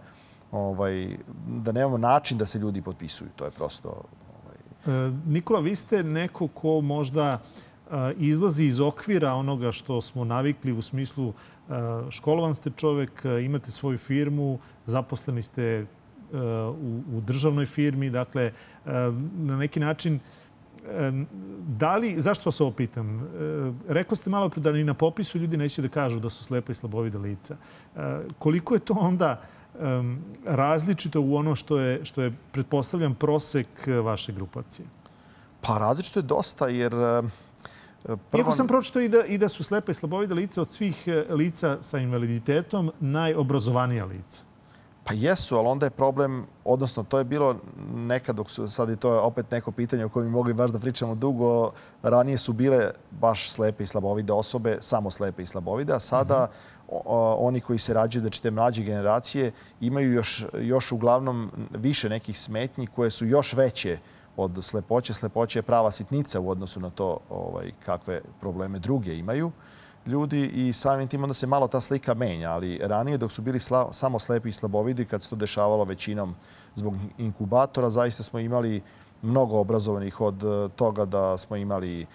ovaj, 0.52 1.16
da 1.46 1.72
nemamo 1.72 1.98
način 1.98 2.38
da 2.38 2.46
se 2.46 2.58
ljudi 2.58 2.82
potpisuju. 2.82 3.30
To 3.36 3.44
je 3.44 3.50
prosto 3.50 4.02
Nikola, 5.26 5.60
vi 5.60 5.76
ste 5.76 6.02
neko 6.02 6.48
ko 6.48 6.80
možda 6.80 7.38
e, 7.38 8.12
izlazi 8.18 8.64
iz 8.64 8.80
okvira 8.80 9.34
onoga 9.34 9.72
što 9.72 10.00
smo 10.00 10.24
navikli 10.24 10.72
u 10.72 10.82
smislu 10.82 11.28
e, 11.28 11.72
školovan 12.10 12.54
ste 12.54 12.70
čovek, 12.76 13.24
imate 13.44 13.70
svoju 13.70 13.98
firmu, 13.98 14.58
zaposleni 14.86 15.42
ste 15.42 15.86
u, 16.82 17.02
u 17.14 17.20
državnoj 17.20 17.66
firmi, 17.66 18.10
dakle, 18.10 18.52
na 19.36 19.56
neki 19.56 19.80
način 19.80 20.20
da 21.68 21.96
li, 21.96 22.20
zašto 22.20 22.48
vas 22.48 22.60
ovo 22.60 22.70
pitam? 22.70 23.28
Rekao 23.88 24.16
ste 24.16 24.30
malo 24.30 24.48
pre 24.48 24.60
da 24.60 24.72
ni 24.72 24.84
na 24.84 24.94
popisu 24.94 25.38
ljudi 25.38 25.56
neće 25.56 25.82
da 25.82 25.88
kažu 25.88 26.20
da 26.20 26.30
su 26.30 26.44
slepa 26.44 26.72
i 26.72 26.74
slabovida 26.74 27.18
lica. 27.18 27.56
Koliko 28.38 28.74
je 28.74 28.80
to 28.80 28.94
onda 28.94 29.42
um, 29.82 30.18
različito 30.44 31.20
u 31.20 31.36
ono 31.36 31.54
što 31.54 31.78
je, 31.78 32.04
što 32.04 32.22
je, 32.22 32.32
pretpostavljam, 32.52 33.14
prosek 33.14 33.66
eh, 33.86 33.92
vaše 33.92 34.32
grupacije? 34.32 34.86
Pa 35.60 35.78
različito 35.78 36.18
je 36.18 36.22
dosta, 36.22 36.68
jer... 36.68 36.94
Eh, 36.94 37.22
prvo... 38.02 38.40
Iako 38.40 38.52
sam 38.52 38.66
pročito 38.66 39.00
i 39.00 39.08
da, 39.08 39.24
i 39.24 39.38
da 39.38 39.48
su 39.48 39.64
slepe 39.64 39.92
i 39.92 39.94
slabovide 39.94 40.34
lica 40.34 40.60
od 40.60 40.68
svih 40.68 41.04
eh, 41.06 41.24
lica 41.34 41.78
sa 41.80 41.98
invaliditetom 41.98 42.92
najobrazovanija 43.00 44.04
lica. 44.04 44.42
Pa 45.04 45.14
jesu, 45.14 45.56
ali 45.56 45.68
onda 45.68 45.86
je 45.86 45.90
problem, 45.90 46.46
odnosno 46.64 47.02
to 47.02 47.18
je 47.18 47.24
bilo 47.24 47.56
nekad 47.94 48.36
dok 48.36 48.50
su, 48.50 48.68
sad 48.68 48.90
i 48.90 48.96
to 48.96 49.12
je 49.12 49.18
opet 49.18 49.50
neko 49.50 49.72
pitanje 49.72 50.04
o 50.04 50.08
kojem 50.08 50.26
mi 50.26 50.32
mogli 50.32 50.54
baš 50.54 50.70
da 50.70 50.78
pričamo 50.78 51.14
dugo, 51.14 51.70
ranije 52.02 52.38
su 52.38 52.52
bile 52.52 52.90
baš 53.10 53.50
slepe 53.50 53.82
i 53.82 53.86
slabovide 53.86 54.32
osobe, 54.32 54.76
samo 54.80 55.10
slepe 55.10 55.42
i 55.42 55.46
slabovide, 55.46 55.92
a 55.92 55.98
sada 55.98 56.44
mm 56.44 56.92
-hmm. 56.92 57.36
oni 57.38 57.60
koji 57.60 57.78
se 57.78 57.94
rađaju, 57.94 58.20
znači 58.20 58.42
te 58.42 58.50
mlađe 58.50 58.82
generacije, 58.82 59.52
imaju 59.80 60.12
još, 60.12 60.46
još 60.60 60.92
uglavnom 60.92 61.50
više 61.70 62.08
nekih 62.08 62.38
smetnji 62.38 62.86
koje 62.86 63.10
su 63.10 63.26
još 63.26 63.52
veće 63.52 63.98
od 64.36 64.58
slepoće. 64.60 65.14
Slepoće 65.14 65.58
je 65.58 65.62
prava 65.62 65.90
sitnica 65.90 66.40
u 66.40 66.50
odnosu 66.50 66.80
na 66.80 66.90
to 66.90 67.18
ovaj, 67.30 67.72
kakve 67.84 68.20
probleme 68.40 68.78
druge 68.78 69.16
imaju 69.18 69.52
ljudi 70.06 70.46
i 70.46 70.72
samim 70.72 71.08
tim 71.08 71.22
onda 71.22 71.34
se 71.34 71.46
malo 71.46 71.68
ta 71.68 71.80
slika 71.80 72.14
menja. 72.14 72.50
Ali 72.50 72.80
ranije 72.82 73.18
dok 73.18 73.32
su 73.32 73.42
bili 73.42 73.58
sla, 73.58 73.92
samo 73.92 74.18
slepi 74.18 74.48
i 74.48 74.52
slabovidi, 74.52 75.04
kad 75.04 75.22
se 75.22 75.30
to 75.30 75.36
dešavalo 75.36 75.84
većinom 75.84 76.34
zbog 76.74 76.94
inkubatora, 77.18 77.90
zaista 77.90 78.22
smo 78.22 78.38
imali 78.38 78.82
mnogo 79.22 79.58
obrazovanih 79.58 80.20
od 80.20 80.42
e, 80.42 80.68
toga 80.76 81.04
da 81.04 81.38
smo 81.38 81.56
imali 81.56 82.00
e, 82.00 82.06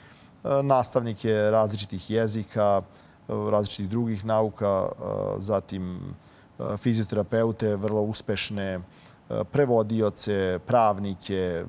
nastavnike 0.63 1.33
različitih 1.33 2.09
jezika, 2.09 2.81
e, 2.81 3.33
različitih 3.51 3.89
drugih 3.89 4.25
nauka, 4.25 4.89
zatim 5.37 5.99
fizioterapeute, 6.77 7.75
vrlo 7.75 8.01
uspešne, 8.01 8.79
prevodioce, 9.51 10.59
pravnike, 10.65 11.65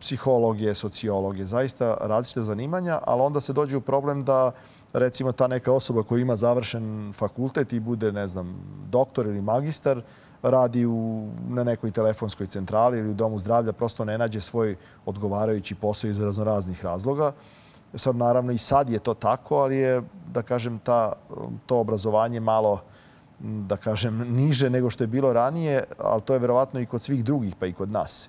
psihologe, 0.00 0.74
sociologe, 0.74 1.44
zaista 1.44 1.96
različite 2.00 2.42
zanimanja, 2.42 2.98
ali 3.06 3.22
onda 3.22 3.40
se 3.40 3.52
dođe 3.52 3.76
u 3.76 3.80
problem 3.80 4.24
da 4.24 4.52
recimo 4.96 5.32
ta 5.32 5.46
neka 5.46 5.72
osoba 5.72 6.02
koja 6.02 6.20
ima 6.20 6.36
završen 6.36 7.12
fakultet 7.12 7.72
i 7.72 7.80
bude, 7.80 8.12
ne 8.12 8.26
znam, 8.26 8.56
doktor 8.90 9.26
ili 9.26 9.42
magistar, 9.42 10.02
radi 10.42 10.86
u, 10.86 11.28
na 11.48 11.64
nekoj 11.64 11.90
telefonskoj 11.90 12.46
centrali 12.46 12.98
ili 12.98 13.10
u 13.10 13.14
domu 13.14 13.38
zdravlja, 13.38 13.72
prosto 13.72 14.04
ne 14.04 14.18
nađe 14.18 14.40
svoj 14.40 14.76
odgovarajući 15.06 15.74
posao 15.74 16.10
iz 16.10 16.20
raznoraznih 16.20 16.84
razloga. 16.84 17.32
Sad, 17.94 18.16
naravno, 18.16 18.52
i 18.52 18.58
sad 18.58 18.90
je 18.90 18.98
to 18.98 19.14
tako, 19.14 19.56
ali 19.56 19.76
je, 19.76 20.02
da 20.32 20.42
kažem, 20.42 20.78
ta, 20.78 21.12
to 21.66 21.78
obrazovanje 21.78 22.40
malo 22.40 22.80
da 23.40 23.76
kažem, 23.76 24.18
niže 24.28 24.70
nego 24.70 24.90
što 24.90 25.04
je 25.04 25.08
bilo 25.08 25.32
ranije, 25.32 25.84
ali 25.98 26.22
to 26.22 26.32
je 26.32 26.38
verovatno 26.38 26.80
i 26.80 26.86
kod 26.86 27.02
svih 27.02 27.24
drugih, 27.24 27.54
pa 27.58 27.66
i 27.66 27.72
kod 27.72 27.90
nas. 27.90 28.28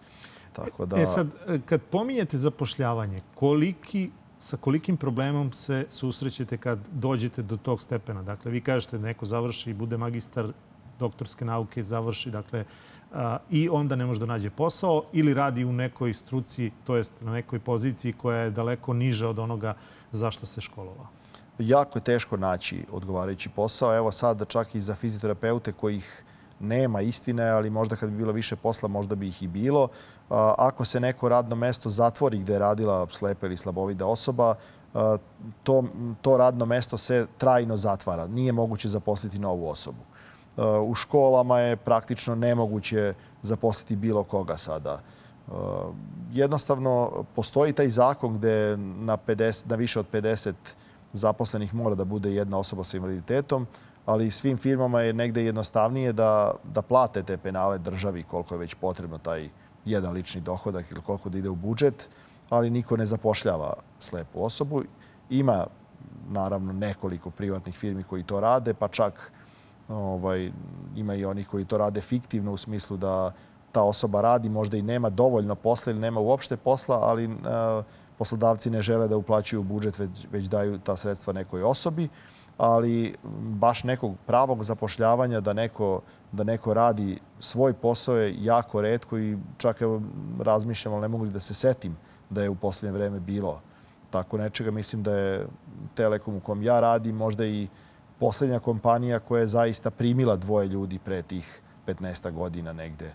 Tako 0.54 0.86
da... 0.86 0.98
E 0.98 1.06
sad, 1.06 1.28
kad 1.66 1.82
pominjete 1.82 2.38
zapošljavanje, 2.38 3.20
koliki 3.36 4.12
sa 4.40 4.58
kolikim 4.58 4.98
problemom 4.98 5.54
se 5.54 5.86
susrećete 5.90 6.58
kad 6.58 6.88
dođete 6.92 7.42
do 7.42 7.58
tog 7.58 7.82
stepena? 7.82 8.24
Dakle, 8.24 8.52
vi 8.52 8.62
kažete 8.62 9.00
neko 9.00 9.26
završi 9.26 9.70
i 9.70 9.74
bude 9.74 9.98
magistar 9.98 10.52
doktorske 11.00 11.46
nauke, 11.46 11.84
završi, 11.84 12.32
dakle, 12.32 12.66
a, 13.14 13.38
i 13.50 13.70
onda 13.70 13.96
ne 13.96 14.06
može 14.06 14.20
da 14.20 14.26
nađe 14.26 14.50
posao 14.50 15.04
ili 15.14 15.34
radi 15.34 15.66
u 15.66 15.74
nekoj 15.74 16.14
struci, 16.14 16.72
to 16.84 16.96
jest 16.96 17.22
na 17.22 17.32
nekoj 17.32 17.60
poziciji 17.60 18.14
koja 18.14 18.40
je 18.40 18.52
daleko 18.52 18.94
niža 18.94 19.30
od 19.30 19.40
onoga 19.40 19.74
zašto 20.12 20.46
se 20.46 20.62
školovao. 20.62 21.08
Jako 21.60 22.00
je 22.00 22.04
teško 22.04 22.38
naći 22.38 22.86
odgovarajući 22.92 23.50
posao. 23.50 23.96
Evo 23.96 24.12
sad 24.12 24.48
čak 24.48 24.76
i 24.76 24.82
za 24.82 24.96
fiziterapeute 24.96 25.72
kojih 25.72 26.24
nema 26.60 27.02
istine, 27.02 27.50
ali 27.50 27.70
možda 27.70 27.96
kad 27.96 28.10
bi 28.10 28.18
bilo 28.18 28.32
više 28.32 28.56
posla, 28.56 28.90
možda 28.90 29.16
bi 29.16 29.28
ih 29.28 29.44
i 29.44 29.48
bilo. 29.48 29.88
Ako 30.30 30.86
se 30.86 31.00
neko 31.00 31.30
radno 31.30 31.56
mesto 31.56 31.90
zatvori 31.90 32.38
gde 32.38 32.54
je 32.54 32.60
radila 32.60 33.08
slepa 33.10 33.46
ili 33.46 33.58
slabovida 33.58 34.06
osoba, 34.06 34.56
to, 35.64 35.84
to 36.22 36.38
radno 36.38 36.66
mesto 36.66 36.98
se 36.98 37.28
trajno 37.38 37.78
zatvara. 37.78 38.28
Nije 38.28 38.52
moguće 38.52 38.90
zaposliti 38.90 39.40
novu 39.40 39.70
osobu. 39.70 40.00
U 40.84 40.96
školama 40.96 41.60
je 41.60 41.76
praktično 41.76 42.36
nemoguće 42.36 43.14
zaposliti 43.42 43.96
bilo 43.96 44.24
koga 44.24 44.58
sada. 44.58 45.00
Jednostavno, 46.32 47.24
postoji 47.36 47.74
taj 47.74 47.90
zakon 47.90 48.38
gde 48.38 48.78
na, 48.78 49.18
50, 49.18 49.70
na 49.70 49.76
više 49.76 50.00
od 50.00 50.06
50 50.12 50.54
zaposlenih 51.14 51.74
mora 51.74 51.96
da 51.96 52.06
bude 52.06 52.34
jedna 52.34 52.58
osoba 52.58 52.84
sa 52.84 52.98
invaliditetom 52.98 53.68
ali 54.08 54.32
svim 54.32 54.58
firmama 54.58 55.02
je 55.02 55.14
negde 55.14 55.44
jednostavnije 55.44 56.14
da, 56.14 56.54
da 56.64 56.82
plate 56.82 57.24
te 57.24 57.38
penale 57.38 57.78
državi 57.78 58.24
koliko 58.24 58.56
je 58.56 58.60
već 58.60 58.74
potrebno 58.74 59.18
taj 59.18 59.50
jedan 59.88 60.14
lični 60.14 60.42
dohodak 60.42 60.92
ili 60.92 61.02
koliko 61.02 61.30
da 61.30 61.38
ide 61.38 61.50
u 61.50 61.56
budžet, 61.56 62.10
ali 62.50 62.70
niko 62.70 62.98
ne 62.98 63.06
zapošljava 63.06 63.74
slepu 64.00 64.44
osobu. 64.44 64.84
Ima 65.30 65.68
naravno 66.30 66.74
nekoliko 66.74 67.30
privatnih 67.30 67.76
firmi 67.76 68.04
koji 68.04 68.24
to 68.24 68.40
rade, 68.40 68.74
pa 68.74 68.88
čak 68.88 69.32
ovaj, 69.90 70.52
ima 70.96 71.16
i 71.16 71.26
oni 71.26 71.44
koji 71.44 71.66
to 71.66 71.78
rade 71.78 72.02
fiktivno 72.02 72.54
u 72.54 72.58
smislu 72.58 72.98
da 72.98 73.32
ta 73.72 73.84
osoba 73.84 74.22
radi, 74.22 74.50
možda 74.50 74.78
i 74.78 74.82
nema 74.82 75.10
dovoljno 75.10 75.56
posla 75.56 75.92
ili 75.92 76.00
nema 76.00 76.20
uopšte 76.20 76.58
posla, 76.58 77.00
ali 77.02 77.26
uh, 77.28 77.34
poslodavci 78.18 78.70
ne 78.70 78.82
žele 78.82 79.08
da 79.08 79.18
uplaćuju 79.18 79.64
budžet, 79.64 80.00
već, 80.00 80.28
već 80.32 80.46
daju 80.46 80.80
ta 80.80 80.96
sredstva 80.96 81.34
nekoj 81.34 81.64
osobi, 81.64 82.10
ali 82.58 83.16
baš 83.40 83.84
nekog 83.84 84.16
pravog 84.26 84.64
zapošljavanja 84.64 85.40
da 85.40 85.54
neko, 85.54 86.02
da 86.32 86.44
neko 86.44 86.74
radi 86.74 87.20
svoj 87.40 87.74
posao 87.74 88.16
je 88.16 88.36
jako 88.44 88.82
redko 88.82 89.18
i 89.18 89.38
čak 89.58 89.82
evo 89.82 90.02
razmišljam, 90.40 90.94
ali 90.94 91.02
ne 91.02 91.08
mogu 91.08 91.26
da 91.26 91.40
se 91.40 91.54
setim 91.54 91.98
da 92.30 92.44
je 92.44 92.50
u 92.50 92.56
posljednje 92.56 92.98
vreme 92.98 93.20
bilo 93.20 93.62
tako 94.10 94.38
nečega. 94.38 94.72
Mislim 94.72 95.04
da 95.04 95.16
je 95.16 95.48
Telekom 95.96 96.36
u 96.36 96.40
kom 96.40 96.64
ja 96.64 96.80
radim 96.80 97.16
možda 97.16 97.46
i 97.46 97.68
posljednja 98.20 98.60
kompanija 98.60 99.20
koja 99.20 99.40
je 99.40 99.48
zaista 99.48 99.92
primila 99.92 100.36
dvoje 100.36 100.68
ljudi 100.68 101.00
pre 101.00 101.22
tih 101.22 101.62
15 101.88 102.32
godina 102.32 102.74
negde 102.74 103.12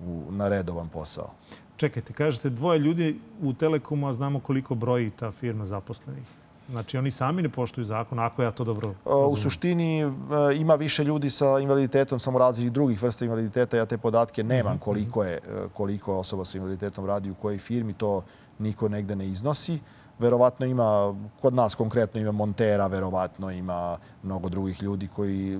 u, 0.00 0.22
na 0.30 0.48
redovan 0.48 0.88
posao. 0.88 1.30
Čekajte, 1.76 2.12
kažete 2.12 2.50
dvoje 2.50 2.78
ljudi 2.78 3.20
u 3.42 3.52
Telekomu, 3.52 4.08
a 4.08 4.12
znamo 4.12 4.40
koliko 4.40 4.74
broji 4.74 5.10
ta 5.10 5.30
firma 5.30 5.64
zaposlenih. 5.64 6.41
Znači, 6.72 6.98
oni 6.98 7.10
sami 7.10 7.42
ne 7.42 7.48
poštuju 7.48 7.84
zakon, 7.84 8.18
ako 8.18 8.42
ja 8.42 8.50
to 8.50 8.64
dobro 8.64 8.94
razumem. 9.04 9.32
U 9.32 9.36
suštini 9.36 10.00
e, 10.00 10.08
ima 10.56 10.74
više 10.74 11.04
ljudi 11.04 11.30
sa 11.30 11.58
invaliditetom, 11.58 12.18
samo 12.18 12.38
različitih 12.38 12.72
drugih 12.72 13.02
vrsta 13.02 13.24
invaliditeta. 13.24 13.76
Ja 13.76 13.86
te 13.86 13.98
podatke 13.98 14.44
nemam 14.44 14.72
mhm. 14.72 14.82
koliko, 14.82 15.24
je, 15.24 15.34
e, 15.34 15.40
koliko 15.72 16.16
osoba 16.16 16.44
sa 16.44 16.58
invaliditetom 16.58 17.06
radi 17.06 17.30
u 17.30 17.34
kojoj 17.34 17.58
firmi. 17.58 17.92
To 17.92 18.22
niko 18.58 18.88
negde 18.88 19.16
ne 19.16 19.28
iznosi. 19.28 19.78
Verovatno 20.18 20.66
ima, 20.66 21.14
kod 21.40 21.54
nas 21.54 21.74
konkretno 21.74 22.20
ima 22.20 22.32
montera, 22.32 22.86
verovatno 22.86 23.50
ima 23.50 23.98
mnogo 24.22 24.48
drugih 24.48 24.82
ljudi 24.82 25.08
koji, 25.08 25.58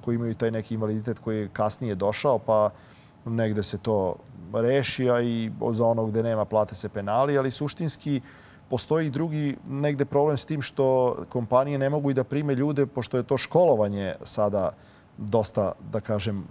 koji 0.00 0.14
imaju 0.14 0.34
taj 0.34 0.50
neki 0.50 0.74
invaliditet 0.74 1.18
koji 1.18 1.38
je 1.38 1.48
kasnije 1.48 1.94
došao, 1.94 2.38
pa 2.38 2.70
negde 3.24 3.62
se 3.62 3.78
to 3.78 4.16
reši, 4.52 5.10
a 5.10 5.20
i 5.20 5.50
za 5.70 5.86
ono 5.86 6.06
gde 6.06 6.22
nema 6.22 6.44
plate 6.44 6.74
se 6.74 6.88
penali, 6.88 7.38
ali 7.38 7.50
suštinski 7.50 8.20
postoji 8.68 9.10
drugi 9.10 9.56
negde 9.68 10.04
problem 10.04 10.36
s 10.36 10.44
tim 10.44 10.62
što 10.62 11.16
kompanije 11.28 11.78
ne 11.78 11.90
mogu 11.90 12.10
i 12.10 12.14
da 12.14 12.24
prime 12.24 12.54
ljude, 12.54 12.86
pošto 12.86 13.16
je 13.16 13.22
to 13.22 13.38
školovanje 13.38 14.14
sada 14.22 14.72
dosta, 15.18 15.72
da 15.92 16.00
kažem, 16.00 16.44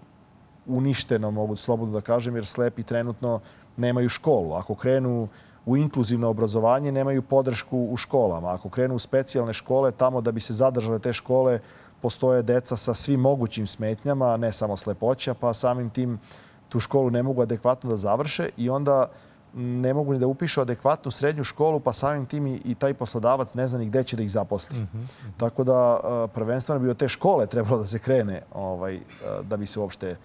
uništeno, 0.65 1.31
mogu 1.31 1.55
slobodno 1.55 1.93
da 1.93 2.01
kažem, 2.01 2.35
jer 2.35 2.45
slepi 2.45 2.83
trenutno 2.83 3.39
nemaju 3.77 4.09
školu. 4.09 4.53
Ako 4.53 4.75
krenu 4.75 5.27
u 5.65 5.77
inkluzivno 5.77 6.29
obrazovanje, 6.29 6.91
nemaju 6.91 7.21
podršku 7.21 7.87
u 7.91 7.97
školama. 7.97 8.53
Ako 8.53 8.69
krenu 8.69 8.95
u 8.95 8.99
specijalne 8.99 9.53
škole, 9.53 9.91
tamo 9.91 10.21
da 10.21 10.31
bi 10.31 10.39
se 10.39 10.53
zadržale 10.53 10.99
te 10.99 11.13
škole, 11.13 11.59
postoje 12.01 12.43
deca 12.43 12.75
sa 12.75 12.93
svim 12.93 13.19
mogućim 13.19 13.67
smetnjama, 13.67 14.37
ne 14.37 14.51
samo 14.51 14.77
slepoća, 14.77 15.33
pa 15.33 15.53
samim 15.53 15.89
tim 15.89 16.19
tu 16.69 16.79
školu 16.79 17.09
ne 17.09 17.23
mogu 17.23 17.41
adekvatno 17.41 17.89
da 17.89 17.97
završe 17.97 18.49
i 18.57 18.69
onda 18.69 19.07
ne 19.55 19.93
mogu 19.93 20.13
ni 20.13 20.19
da 20.19 20.27
upišu 20.27 20.61
adekvatnu 20.61 21.11
srednju 21.11 21.43
školu, 21.43 21.79
pa 21.79 21.93
samim 21.93 22.25
tim 22.25 22.47
i 22.47 22.75
taj 22.75 22.93
poslodavac 22.93 23.53
ne 23.53 23.67
zna 23.67 23.79
ni 23.79 23.85
gde 23.85 24.03
će 24.03 24.17
da 24.17 24.23
ih 24.23 24.31
zaposli. 24.31 24.79
Mm 24.79 24.89
-hmm. 24.93 25.05
Tako 25.37 25.63
da 25.63 25.99
prvenstveno 26.33 26.79
bi 26.79 26.89
od 26.89 26.97
te 26.97 27.07
škole 27.07 27.47
trebalo 27.47 27.77
da 27.77 27.87
se 27.87 27.99
krene 27.99 28.41
ovaj, 28.53 28.99
da 29.43 29.57
bi 29.57 29.65
se 29.65 29.79
uopšte 29.79 30.15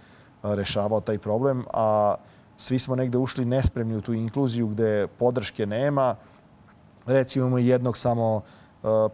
rešavao 0.43 1.01
taj 1.01 1.19
problem. 1.19 1.65
A 1.73 2.15
svi 2.57 2.79
smo 2.79 2.97
negde 2.97 3.19
ušli 3.19 3.45
nespremni 3.45 3.97
u 3.97 4.01
tu 4.01 4.13
inkluziju 4.13 4.67
gde 4.67 5.07
podrške 5.07 5.67
nema. 5.67 6.17
Recimo 7.07 7.43
imamo 7.47 7.59
jednog 7.59 7.97
samo 7.97 8.43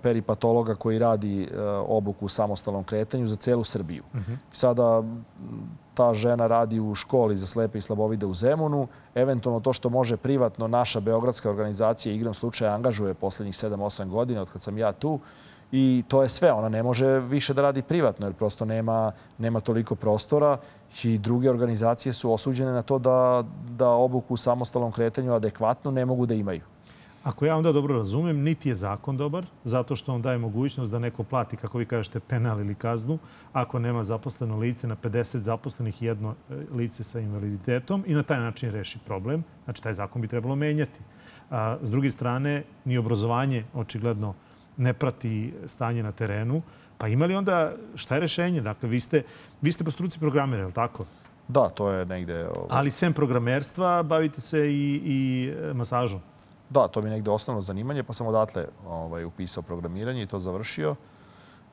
peripatologa 0.03 0.75
koji 0.75 0.99
radi 0.99 1.49
obuku 1.87 2.25
u 2.25 2.29
samostalnom 2.29 2.85
kretanju 2.85 3.27
za 3.27 3.37
celu 3.37 3.65
Srbiju. 3.65 4.03
Mm 4.15 4.19
-hmm. 4.19 4.37
Sada 4.51 5.03
ta 5.95 6.15
žena 6.15 6.47
radi 6.47 6.81
u 6.81 6.95
školi 6.95 7.37
za 7.37 7.47
slepe 7.47 7.79
i 7.79 7.81
slabovide 7.81 8.27
u 8.27 8.33
Zemunu. 8.33 8.89
Eventualno 9.15 9.61
to 9.61 9.73
što 9.73 9.89
može 9.89 10.17
privatno 10.17 10.69
naša 10.69 11.01
beogradska 11.01 11.51
organizacija 11.51 12.15
igram 12.15 12.35
slučaja 12.35 12.75
angažuje 12.75 13.15
poslednjih 13.15 13.55
7-8 13.55 14.09
godina 14.09 14.43
od 14.43 14.51
kad 14.51 14.63
sam 14.63 14.79
ja 14.79 14.93
tu. 14.93 15.21
I 15.73 16.05
to 16.09 16.23
je 16.23 16.29
sve. 16.29 16.53
Ona 16.53 16.69
ne 16.69 16.83
može 16.83 17.21
više 17.21 17.55
da 17.55 17.63
radi 17.63 17.83
privatno 17.83 18.27
jer 18.27 18.35
prosto 18.35 18.65
nema, 18.65 19.13
nema 19.39 19.61
toliko 19.61 19.95
prostora 19.95 20.57
i 21.05 21.19
druge 21.19 21.51
organizacije 21.51 22.13
su 22.13 22.33
osuđene 22.33 22.73
na 22.73 22.83
to 22.83 22.99
da, 22.99 23.45
da 23.71 23.89
obuku 23.89 24.35
u 24.35 24.37
samostalnom 24.37 24.93
kretanju 24.93 25.33
adekvatno 25.33 25.91
ne 25.91 26.05
mogu 26.05 26.27
da 26.27 26.35
imaju. 26.35 26.74
Ako 27.25 27.47
ja 27.47 27.57
onda 27.57 27.73
dobro 27.73 27.97
razumem, 27.97 28.43
niti 28.43 28.69
je 28.69 28.75
zakon 28.75 29.17
dobar, 29.17 29.47
zato 29.65 29.97
što 29.97 30.15
on 30.15 30.23
daje 30.23 30.39
mogućnost 30.39 30.93
da 30.93 30.99
neko 30.99 31.23
plati, 31.23 31.57
kako 31.57 31.79
vi 31.79 31.87
kažete, 31.87 32.21
penal 32.21 32.61
ili 32.61 32.75
kaznu, 32.75 33.19
ako 33.53 33.79
nema 33.79 34.05
zaposleno 34.05 34.59
lice 34.59 34.87
na 34.87 34.97
50 34.97 35.37
zaposlenih 35.37 36.03
jedno 36.03 36.35
e, 36.51 36.55
lice 36.75 37.05
sa 37.05 37.21
invaliditetom 37.21 38.05
i 38.07 38.15
na 38.15 38.23
taj 38.23 38.41
način 38.41 38.71
reši 38.71 38.99
problem. 39.07 39.45
Znači, 39.65 39.83
taj 39.83 39.95
zakon 39.95 40.23
bi 40.23 40.29
trebalo 40.29 40.57
menjati. 40.57 41.01
A, 41.51 41.77
s 41.83 41.91
druge 41.91 42.11
strane, 42.11 42.63
ni 42.85 42.99
obrazovanje 42.99 43.65
očigledno 43.75 44.35
ne 44.77 44.93
prati 44.93 45.55
stanje 45.67 46.03
na 46.03 46.13
terenu. 46.13 46.63
Pa 46.99 47.09
ima 47.09 47.27
li 47.27 47.35
onda, 47.35 47.73
šta 47.95 48.15
je 48.15 48.21
rešenje? 48.21 48.61
Dakle, 48.61 48.89
vi 48.89 49.01
ste, 49.01 49.23
vi 49.63 49.73
ste 49.73 49.85
po 49.85 49.91
struci 49.91 50.19
programera, 50.19 50.63
je 50.63 50.67
li 50.67 50.73
tako? 50.73 51.05
Da, 51.49 51.69
to 51.69 51.91
je 51.91 52.07
negde... 52.07 52.49
Ovo... 52.49 52.67
Ali 52.71 52.91
sem 52.91 53.13
programerstva 53.13 54.03
bavite 54.03 54.41
se 54.41 54.73
i, 54.73 55.01
i 55.05 55.53
e, 55.71 55.75
masažom. 55.75 56.21
Da, 56.71 56.89
to 56.89 57.03
mi 57.03 57.07
je 57.07 57.11
negde 57.11 57.31
osnovno 57.31 57.61
zanimanje, 57.61 58.03
pa 58.03 58.13
sam 58.13 58.27
odatle 58.27 58.67
ovaj, 58.87 59.25
upisao 59.25 59.63
programiranje 59.63 60.23
i 60.23 60.27
to 60.27 60.39
završio. 60.39 60.95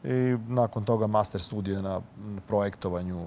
I 0.04 0.38
nakon 0.47 0.86
toga 0.86 1.08
master 1.08 1.41
studije 1.41 1.82
na 1.82 2.01
projektovanju, 2.47 3.25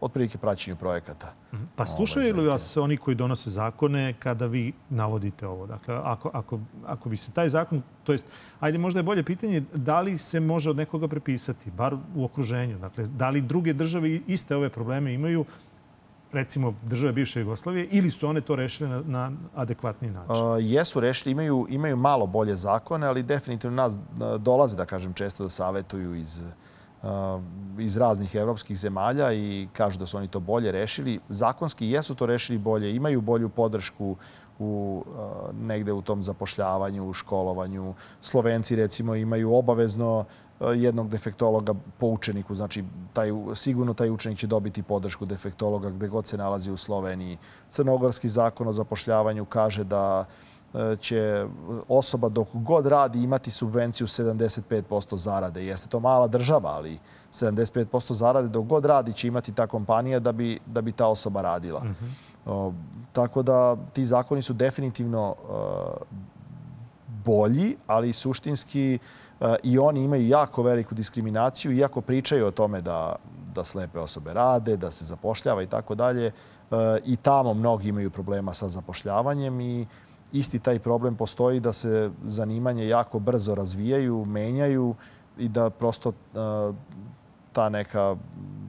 otprilike 0.00 0.38
praćenju 0.38 0.76
projekata. 0.76 1.32
Mhm. 1.52 1.64
Pa 1.76 1.82
ovaj, 1.82 1.96
slušaju 1.96 2.36
li 2.36 2.46
vas 2.46 2.76
oni 2.76 2.96
koji 2.96 3.14
donose 3.14 3.50
zakone 3.50 4.14
kada 4.18 4.46
vi 4.46 4.72
navodite 4.90 5.46
ovo? 5.46 5.66
Dakle, 5.66 6.00
ako, 6.04 6.30
ako, 6.32 6.60
ako 6.86 7.08
bi 7.08 7.16
se 7.16 7.32
taj 7.32 7.48
zakon, 7.48 7.82
to 8.04 8.12
jest, 8.12 8.26
ajde 8.60 8.78
možda 8.78 8.98
je 9.00 9.04
bolje 9.04 9.22
pitanje, 9.22 9.62
da 9.74 10.00
li 10.00 10.18
se 10.18 10.40
može 10.40 10.70
od 10.70 10.76
nekoga 10.76 11.08
prepisati, 11.08 11.70
bar 11.70 11.96
u 12.16 12.24
okruženju? 12.24 12.78
Dakle, 12.78 13.06
da 13.06 13.30
li 13.30 13.40
druge 13.40 13.72
države 13.72 14.20
iste 14.26 14.56
ove 14.56 14.68
probleme 14.68 15.14
imaju, 15.14 15.44
recimo 16.32 16.74
države 16.82 17.12
bivše 17.12 17.40
Jugoslavije 17.40 17.88
ili 17.90 18.10
su 18.10 18.28
one 18.28 18.40
to 18.40 18.56
rešile 18.56 18.88
na, 18.88 19.02
na 19.06 19.32
adekvatni 19.54 20.10
način? 20.10 20.46
Uh, 20.46 20.56
jesu 20.60 21.00
rešili, 21.00 21.32
imaju, 21.32 21.66
imaju 21.70 21.96
malo 21.96 22.26
bolje 22.26 22.56
zakone, 22.56 23.06
ali 23.06 23.22
definitivno 23.22 23.76
nas 23.76 23.98
dolaze, 24.38 24.76
da 24.76 24.84
kažem, 24.84 25.12
često 25.12 25.42
da 25.42 25.48
savetuju 25.48 26.14
iz, 26.14 26.42
uh, 27.02 27.08
iz 27.78 27.96
raznih 27.96 28.34
evropskih 28.34 28.78
zemalja 28.78 29.32
i 29.32 29.68
kažu 29.72 29.98
da 29.98 30.06
su 30.06 30.16
oni 30.16 30.28
to 30.28 30.40
bolje 30.40 30.72
rešili. 30.72 31.20
Zakonski 31.28 31.90
jesu 31.90 32.14
to 32.14 32.26
rešili 32.26 32.58
bolje, 32.58 32.94
imaju 32.94 33.20
bolju 33.20 33.48
podršku 33.48 34.16
u, 34.60 35.04
uh, 35.06 35.56
negde 35.60 35.92
u 35.92 36.02
tom 36.02 36.22
zapošljavanju, 36.22 37.08
u 37.08 37.12
školovanju. 37.12 37.94
Slovenci 38.20 38.76
recimo 38.76 39.14
imaju 39.14 39.54
obavezno 39.54 40.24
jednog 40.60 41.08
defektologa 41.08 41.74
po 41.98 42.06
učeniku. 42.06 42.54
Znači, 42.54 42.84
taj, 43.12 43.30
sigurno 43.54 43.94
taj 43.94 44.10
učenik 44.10 44.38
će 44.38 44.46
dobiti 44.46 44.82
podršku 44.82 45.26
defektologa 45.26 45.90
gde 45.90 46.08
god 46.08 46.26
se 46.26 46.36
nalazi 46.36 46.70
u 46.70 46.76
Sloveniji. 46.76 47.38
Crnogorski 47.68 48.28
zakon 48.28 48.68
o 48.68 48.72
zapošljavanju 48.72 49.44
kaže 49.44 49.84
da 49.84 50.24
e, 50.74 50.96
će 50.96 51.46
osoba 51.88 52.28
dok 52.28 52.48
god 52.52 52.86
radi 52.86 53.22
imati 53.22 53.50
subvenciju 53.50 54.06
75% 54.06 55.16
zarade. 55.16 55.66
Jeste 55.66 55.88
to 55.88 56.00
mala 56.00 56.26
država, 56.26 56.70
ali 56.70 56.98
75% 57.32 58.12
zarade 58.12 58.48
dok 58.48 58.66
god 58.66 58.84
radi 58.84 59.12
će 59.12 59.28
imati 59.28 59.54
ta 59.54 59.66
kompanija 59.66 60.20
da 60.20 60.32
bi, 60.32 60.58
da 60.66 60.80
bi 60.80 60.92
ta 60.92 61.06
osoba 61.06 61.42
radila. 61.42 61.80
Mm 61.84 61.96
-hmm. 62.00 62.29
Tako 63.12 63.42
da 63.42 63.76
ti 63.92 64.04
zakoni 64.04 64.42
su 64.42 64.52
definitivno 64.52 65.34
uh, 65.48 66.06
bolji, 67.24 67.76
ali 67.86 68.12
suštinski 68.12 68.98
i 69.62 69.78
oni 69.78 70.04
imaju 70.04 70.28
jako 70.28 70.62
veliku 70.62 70.94
diskriminaciju, 70.94 71.72
iako 71.72 72.00
pričaju 72.00 72.46
o 72.46 72.50
tome 72.50 72.80
da, 72.80 73.16
da 73.54 73.64
slepe 73.64 73.98
osobe 73.98 74.32
rade, 74.32 74.76
da 74.76 74.90
se 74.90 75.04
zapošljava 75.04 75.62
i 75.62 75.66
tako 75.66 75.94
dalje. 75.94 76.26
E, 76.26 76.32
I 77.04 77.16
tamo 77.16 77.54
mnogi 77.54 77.88
imaju 77.88 78.10
problema 78.10 78.54
sa 78.54 78.68
zapošljavanjem 78.68 79.60
i 79.60 79.86
isti 80.32 80.58
taj 80.58 80.78
problem 80.78 81.16
postoji 81.16 81.60
da 81.60 81.72
se 81.72 82.10
zanimanje 82.24 82.88
jako 82.88 83.18
brzo 83.18 83.54
razvijaju, 83.54 84.24
menjaju 84.24 84.94
i 85.38 85.48
da 85.48 85.70
prosto 85.70 86.08
e, 86.10 86.38
ta 87.52 87.68
neka 87.68 88.16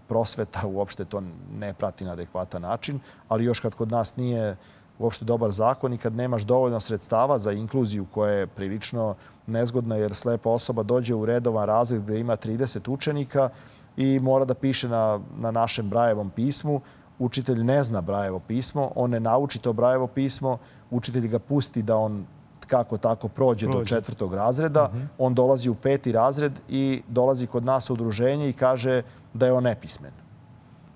prosveta 0.08 0.68
uopšte 0.68 1.06
to 1.06 1.22
ne 1.60 1.74
prati 1.74 2.06
na 2.06 2.12
adekvatan 2.12 2.62
način. 2.62 3.00
Ali 3.28 3.46
još 3.46 3.60
kad 3.60 3.76
kod 3.76 3.92
nas 3.92 4.16
nije 4.16 4.58
uopšte 5.00 5.26
dobar 5.26 5.52
zakon 5.52 5.94
i 5.94 5.98
kad 5.98 6.16
nemaš 6.16 6.44
dovoljno 6.44 6.80
sredstava 6.80 7.38
za 7.38 7.52
inkluziju 7.52 8.06
koja 8.12 8.32
je 8.32 8.48
prilično 8.48 9.16
nezgodna 9.48 9.96
jer 9.96 10.16
slepa 10.16 10.50
osoba 10.50 10.84
dođe 10.84 11.16
u 11.16 11.26
redovan 11.26 11.66
razred 11.66 12.02
gde 12.02 12.20
ima 12.20 12.38
30 12.38 12.92
učenika 12.92 13.50
i 13.98 14.20
mora 14.20 14.46
da 14.46 14.54
piše 14.54 14.90
na, 14.90 15.20
na 15.38 15.52
našem 15.52 15.90
Brajevom 15.90 16.30
pismu. 16.30 16.82
Učitelj 17.20 17.64
ne 17.64 17.84
zna 17.84 18.02
Brajevo 18.02 18.40
pismo, 18.40 18.92
on 18.96 19.10
ne 19.10 19.20
nauči 19.20 19.60
to 19.60 19.74
Brajevo 19.74 20.08
pismo, 20.08 20.58
učitelj 20.90 21.28
ga 21.28 21.40
pusti 21.40 21.82
da 21.82 21.98
on 21.98 22.26
kako 22.72 22.98
tako 22.98 23.28
prođe, 23.28 23.66
prođe. 23.66 23.80
do 23.80 23.86
četvrtog 23.86 24.34
razreda. 24.34 24.84
Uh 24.84 24.96
mhm. 24.96 25.04
-huh. 25.04 25.08
On 25.18 25.34
dolazi 25.34 25.70
u 25.70 25.76
peti 25.76 26.12
razred 26.12 26.60
i 26.70 27.02
dolazi 27.08 27.48
kod 27.48 27.66
nas 27.66 27.90
u 27.90 27.94
udruženje 27.94 28.50
i 28.50 28.54
kaže 28.54 29.02
da 29.34 29.46
je 29.46 29.54
on 29.54 29.64
nepismen 29.64 30.12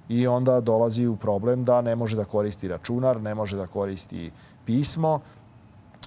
i 0.10 0.28
onda 0.28 0.60
dolazi 0.62 1.08
u 1.08 1.16
problem 1.16 1.66
da 1.66 1.82
ne 1.82 1.96
može 1.96 2.18
da 2.18 2.26
koristi 2.26 2.68
računar, 2.68 3.22
ne 3.22 3.36
može 3.36 3.58
da 3.58 3.68
koristi 3.68 4.32
pismo. 4.66 5.20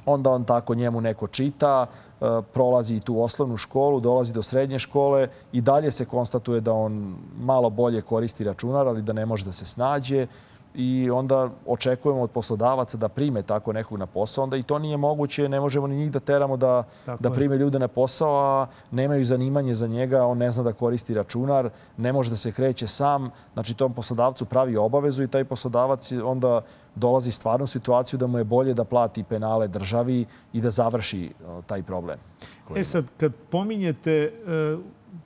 onda 0.06 0.30
on 0.30 0.44
tako 0.44 0.74
njemu 0.74 1.00
neko 1.00 1.26
čita, 1.26 1.86
e, 1.86 2.24
prolazi 2.52 3.00
tu 3.00 3.20
osnovnu 3.22 3.56
školu, 3.56 4.00
dolazi 4.00 4.32
do 4.32 4.42
srednje 4.42 4.78
škole 4.78 5.28
i 5.52 5.60
dalje 5.60 5.90
se 5.92 6.04
konstatuje 6.04 6.60
da 6.60 6.72
on 6.72 7.16
malo 7.36 7.70
bolje 7.70 8.02
koristi 8.02 8.44
računar, 8.44 8.88
ali 8.88 9.02
da 9.02 9.12
ne 9.12 9.26
može 9.26 9.44
da 9.44 9.52
se 9.52 9.66
snađe 9.66 10.26
i 10.74 11.10
onda 11.10 11.50
očekujemo 11.66 12.22
od 12.22 12.30
poslodavaca 12.30 12.96
da 12.96 13.08
prime 13.08 13.42
tako 13.42 13.72
nekog 13.72 13.98
na 13.98 14.06
posao, 14.06 14.44
onda 14.44 14.56
i 14.56 14.62
to 14.62 14.78
nije 14.78 14.96
moguće, 14.96 15.48
ne 15.48 15.60
možemo 15.60 15.86
ni 15.86 15.96
njih 15.96 16.12
da 16.12 16.20
teramo 16.20 16.56
da, 16.56 16.84
da 17.20 17.30
prime 17.30 17.56
ljude 17.56 17.78
na 17.78 17.88
posao, 17.88 18.30
a 18.30 18.66
nemaju 18.90 19.24
zanimanje 19.24 19.74
za 19.74 19.86
njega, 19.86 20.24
on 20.24 20.38
ne 20.38 20.50
zna 20.50 20.62
da 20.62 20.72
koristi 20.72 21.14
računar, 21.14 21.70
ne 21.96 22.12
može 22.12 22.30
da 22.30 22.36
se 22.36 22.52
kreće 22.52 22.86
sam, 22.86 23.30
znači 23.54 23.74
tom 23.74 23.94
poslodavcu 23.94 24.44
pravi 24.44 24.76
obavezu 24.76 25.22
i 25.22 25.28
taj 25.28 25.44
poslodavac 25.44 26.12
onda 26.24 26.60
dolazi 26.94 27.30
stvarno 27.30 27.64
u 27.64 27.66
situaciju 27.66 28.18
da 28.18 28.26
mu 28.26 28.38
je 28.38 28.44
bolje 28.44 28.74
da 28.74 28.84
plati 28.84 29.24
penale 29.24 29.68
državi 29.68 30.26
i 30.52 30.60
da 30.60 30.70
završi 30.70 31.32
taj 31.66 31.82
problem. 31.82 32.18
E 32.76 32.84
sad, 32.84 33.04
kad 33.16 33.32
pominjete 33.50 34.12
e, 34.12 34.30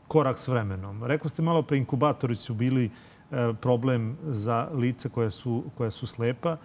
korak 0.08 0.38
s 0.38 0.48
vremenom, 0.48 1.04
rekao 1.04 1.28
ste 1.28 1.42
malo 1.42 1.62
pre 1.62 1.78
inkubatori 1.78 2.34
su 2.34 2.54
bili 2.54 2.84
E, 2.84 3.11
problem 3.60 4.16
za 4.28 4.68
lice 4.74 5.08
koje 5.08 5.30
su, 5.30 5.64
koje 5.74 5.90
su 5.90 6.06
slepa. 6.06 6.56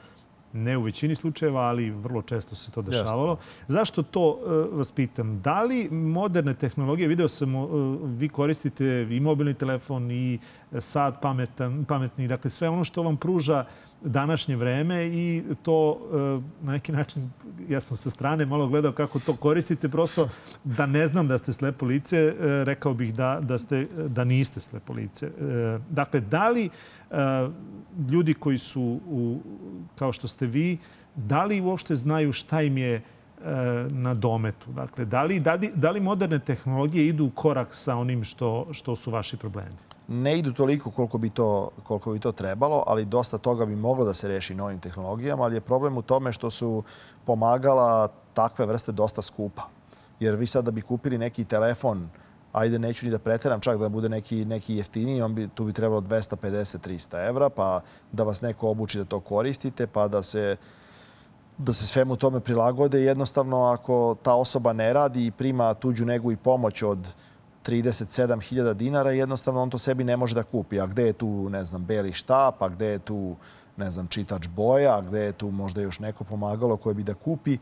Ne 0.57 0.77
u 0.77 0.81
većini 0.81 1.15
slučajeva, 1.15 1.61
ali 1.61 1.89
vrlo 1.89 2.21
često 2.21 2.55
se 2.55 2.71
to 2.71 2.81
dešavalo. 2.81 3.31
Jasno. 3.31 3.45
Zašto 3.67 4.03
to 4.03 4.29
uh, 4.29 4.77
vas 4.77 4.91
pitam? 4.91 5.41
Da 5.41 5.63
li 5.63 5.89
moderne 5.89 6.53
tehnologije, 6.53 7.07
video 7.07 7.27
sam, 7.27 7.55
uh, 7.55 7.99
vi 8.03 8.29
koristite 8.29 9.07
i 9.09 9.19
mobilni 9.19 9.53
telefon 9.53 10.11
i 10.11 10.39
sad 10.79 11.21
pametan, 11.21 11.85
pametni, 11.85 12.27
dakle 12.27 12.49
sve 12.49 12.69
ono 12.69 12.83
što 12.83 13.03
vam 13.03 13.17
pruža 13.17 13.65
današnje 14.01 14.55
vreme 14.55 15.05
i 15.05 15.43
to 15.61 15.99
na 16.61 16.71
neki 16.71 16.91
način, 16.91 17.29
ja 17.69 17.81
sam 17.81 17.97
sa 17.97 18.09
strane 18.09 18.45
malo 18.45 18.67
gledao 18.67 18.91
kako 18.91 19.19
to 19.19 19.35
koristite, 19.35 19.89
prosto 19.89 20.29
da 20.63 20.85
ne 20.85 21.07
znam 21.07 21.27
da 21.27 21.37
ste 21.37 21.53
slepo 21.53 21.85
lice, 21.85 22.35
rekao 22.39 22.93
bih 22.93 23.13
da, 23.13 23.39
da, 23.41 23.57
ste, 23.57 23.87
da 24.07 24.23
niste 24.23 24.59
slepo 24.59 24.93
lice. 24.93 25.31
Dakle, 25.89 26.19
da 26.19 26.49
li 26.49 26.69
ljudi 28.09 28.33
koji 28.33 28.57
su, 28.57 28.99
u, 29.09 29.39
kao 29.95 30.13
što 30.13 30.27
ste 30.27 30.45
vi, 30.45 30.77
da 31.15 31.43
li 31.43 31.61
uopšte 31.61 31.95
znaju 31.95 32.33
šta 32.33 32.61
im 32.61 32.77
je 32.77 33.01
na 33.89 34.13
dometu? 34.13 34.71
Dakle, 34.71 35.05
da 35.05 35.23
li, 35.23 35.39
da, 35.39 35.53
li, 35.53 35.71
da 35.75 35.91
li 35.91 35.99
moderne 35.99 36.39
tehnologije 36.39 37.07
idu 37.07 37.25
u 37.25 37.29
korak 37.29 37.75
sa 37.75 37.95
onim 37.95 38.23
što, 38.23 38.67
što 38.71 38.95
su 38.95 39.11
vaši 39.11 39.37
problemi? 39.37 39.77
ne 40.07 40.39
idu 40.39 40.53
toliko 40.53 40.91
koliko 40.91 41.17
bi, 41.17 41.29
to, 41.29 41.69
koliko 41.83 42.11
bi 42.11 42.19
to 42.19 42.31
trebalo, 42.31 42.83
ali 42.87 43.05
dosta 43.05 43.37
toga 43.37 43.65
bi 43.65 43.75
moglo 43.75 44.05
da 44.05 44.13
se 44.13 44.27
reši 44.27 44.55
novim 44.55 44.79
tehnologijama, 44.79 45.43
ali 45.43 45.55
je 45.55 45.61
problem 45.61 45.97
u 45.97 46.01
tome 46.01 46.33
što 46.33 46.49
su 46.49 46.83
pomagala 47.25 48.07
takve 48.33 48.65
vrste 48.65 48.91
dosta 48.91 49.21
skupa. 49.21 49.67
Jer 50.19 50.35
vi 50.35 50.47
sad 50.47 50.65
da 50.65 50.71
bi 50.71 50.81
kupili 50.81 51.17
neki 51.17 51.45
telefon, 51.45 52.09
ajde 52.57 52.79
neću 52.79 53.05
ni 53.05 53.11
da 53.11 53.19
preteram, 53.19 53.61
čak 53.61 53.79
da 53.79 53.89
bude 53.89 54.09
neki, 54.09 54.45
neki 54.45 54.75
jeftiniji, 54.75 55.21
on 55.21 55.35
bi, 55.35 55.47
tu 55.47 55.65
bi 55.65 55.73
trebalo 55.73 56.01
250-300 56.01 57.27
evra, 57.27 57.49
pa 57.49 57.81
da 58.11 58.23
vas 58.23 58.41
neko 58.41 58.69
obuči 58.69 58.97
da 58.97 59.05
to 59.05 59.19
koristite, 59.19 59.87
pa 59.87 60.07
da 60.07 60.23
se 60.23 60.55
da 61.57 61.73
se 61.73 61.87
svemu 61.87 62.15
tome 62.15 62.39
prilagode. 62.39 63.01
Jednostavno, 63.01 63.63
ako 63.63 64.15
ta 64.23 64.33
osoba 64.33 64.73
ne 64.73 64.93
radi 64.93 65.25
i 65.25 65.31
prima 65.31 65.73
tuđu 65.73 66.05
negu 66.05 66.31
i 66.31 66.37
pomoć 66.37 66.83
od 66.83 67.07
37.000 67.65 68.73
dinara, 68.73 69.11
jednostavno 69.11 69.61
on 69.61 69.69
to 69.69 69.77
sebi 69.77 70.03
ne 70.03 70.17
može 70.17 70.35
da 70.35 70.43
kupi. 70.43 70.79
A 70.79 70.85
gde 70.85 71.05
je 71.05 71.13
tu, 71.13 71.49
ne 71.49 71.63
znam, 71.63 71.85
beli 71.85 72.13
štap, 72.13 72.61
a 72.61 72.69
gde 72.69 72.85
je 72.85 72.99
tu, 72.99 73.35
ne 73.77 73.91
znam, 73.91 74.07
čitač 74.07 74.47
boja, 74.47 74.97
a 74.97 75.01
gde 75.01 75.19
je 75.19 75.31
tu 75.31 75.51
možda 75.51 75.81
još 75.81 75.99
neko 75.99 76.23
pomagalo 76.23 76.77
koje 76.77 76.95
bi 76.95 77.03
da 77.03 77.13
kupi. 77.13 77.57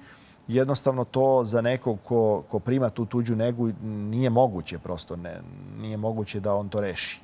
Jednostavno 0.48 1.04
to 1.04 1.42
za 1.44 1.62
nekog 1.62 1.98
ko, 2.04 2.44
ko 2.50 2.60
prima 2.60 2.90
tu 2.90 3.06
tuđu 3.06 3.36
negu 3.36 3.72
nije 3.84 4.30
moguće 4.30 4.80
prosto. 4.80 5.16
Ne, 5.16 5.42
nije 5.82 5.98
moguće 5.98 6.40
da 6.40 6.56
on 6.56 6.70
to 6.70 6.82
reši. 6.82 7.22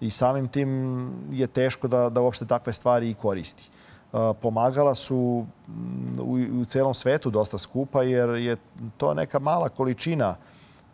I 0.00 0.10
samim 0.10 0.48
tim 0.48 1.10
je 1.30 1.46
teško 1.46 1.88
da, 1.88 2.08
da 2.08 2.20
uopšte 2.20 2.46
takve 2.46 2.72
stvari 2.72 3.10
i 3.10 3.14
koristi. 3.14 3.70
Pomagala 4.40 4.94
su 4.94 5.46
u, 6.20 6.38
u 6.60 6.64
celom 6.64 6.94
svetu 6.94 7.30
dosta 7.30 7.58
skupa 7.58 8.02
jer 8.02 8.28
je 8.30 8.56
to 8.96 9.14
neka 9.14 9.38
mala 9.38 9.68
količina 9.68 10.36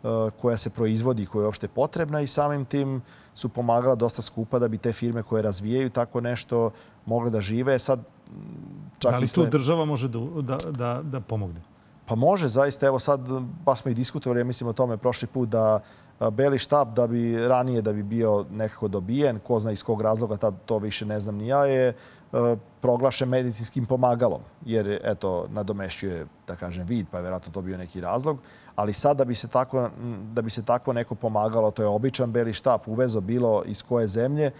uh, 0.03 0.09
koja 0.41 0.57
se 0.57 0.69
proizvodi, 0.69 1.25
koja 1.25 1.41
je 1.41 1.45
uopšte 1.45 1.67
potrebna 1.67 2.21
i 2.21 2.27
samim 2.27 2.65
tim 2.65 3.01
su 3.33 3.49
pomagala 3.49 3.95
dosta 3.95 4.21
skupa 4.21 4.59
da 4.59 4.67
bi 4.67 4.77
te 4.77 4.91
firme 4.91 5.23
koje 5.23 5.41
razvijaju 5.41 5.89
tako 5.89 6.21
nešto 6.21 6.71
mogle 7.05 7.29
da 7.29 7.41
žive. 7.41 7.79
Sad, 7.79 7.99
čak 8.99 9.11
da 9.11 9.17
li 9.17 9.27
tu 9.27 9.45
država 9.45 9.85
može 9.85 10.07
da, 10.07 10.19
da, 10.41 10.57
da, 10.71 11.01
da 11.03 11.19
pomogne? 11.19 11.61
Pa 12.11 12.15
može, 12.15 12.47
zaista. 12.47 12.87
Evo 12.87 12.99
sad, 12.99 13.21
baš 13.65 13.81
smo 13.81 13.91
i 13.91 13.93
diskutovali, 13.93 14.39
ja 14.39 14.43
mislim 14.43 14.67
o 14.67 14.73
tome 14.73 14.97
prošli 14.97 15.27
put, 15.27 15.49
da 15.49 15.79
beli 16.31 16.57
štab 16.57 16.93
da 16.93 17.07
bi 17.07 17.47
ranije 17.47 17.81
da 17.81 17.93
bi 17.93 18.03
bio 18.03 18.45
nekako 18.51 18.87
dobijen, 18.87 19.39
ko 19.39 19.59
zna 19.59 19.71
iz 19.71 19.83
kog 19.83 20.01
razloga, 20.01 20.37
tad 20.37 20.53
to 20.65 20.77
više 20.77 21.05
ne 21.05 21.19
znam 21.19 21.35
ni 21.35 21.47
ja, 21.47 21.65
je 21.65 21.93
proglašen 22.81 23.29
medicinskim 23.29 23.85
pomagalom, 23.85 24.41
jer 24.65 24.99
eto, 25.03 25.47
nadomešćuje, 25.49 26.25
da 26.47 26.55
kažem, 26.55 26.85
vid, 26.85 27.07
pa 27.11 27.17
je 27.17 27.21
vjerojatno 27.21 27.53
to 27.53 27.61
bio 27.61 27.77
neki 27.77 28.01
razlog. 28.01 28.39
Ali 28.75 28.93
sad 28.93 29.17
da 29.17 29.25
bi 29.25 29.35
se 29.35 29.47
tako, 29.47 29.89
da 30.33 30.41
bi 30.41 30.49
se 30.49 30.65
tako 30.65 30.93
neko 30.93 31.15
pomagalo, 31.15 31.71
to 31.71 31.81
je 31.81 31.87
običan 31.87 32.31
beli 32.31 32.53
štap, 32.53 32.87
uvezo 32.87 33.21
bilo 33.21 33.63
iz 33.65 33.83
koje 33.83 34.07
zemlje, 34.07 34.51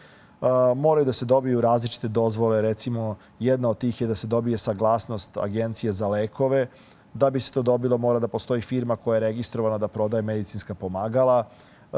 moraju 0.76 1.06
da 1.06 1.14
se 1.14 1.26
dobiju 1.26 1.62
različite 1.62 2.08
dozvole. 2.08 2.62
Recimo, 2.62 3.16
jedna 3.40 3.70
od 3.70 3.78
tih 3.78 4.02
je 4.02 4.08
da 4.08 4.16
se 4.16 4.28
dobije 4.28 4.58
saglasnost 4.58 5.38
Agencije 5.38 5.94
za 5.94 6.08
lekove, 6.08 6.68
Da 7.13 7.30
bi 7.30 7.39
se 7.39 7.52
to 7.52 7.62
dobilo 7.62 7.97
mora 7.97 8.19
da 8.19 8.28
postoji 8.28 8.62
firma 8.62 8.95
koja 8.95 9.15
je 9.15 9.19
registrovana 9.19 9.78
da 9.78 9.88
prodaje 9.88 10.21
medicinska 10.21 10.76
pomagala. 10.76 11.45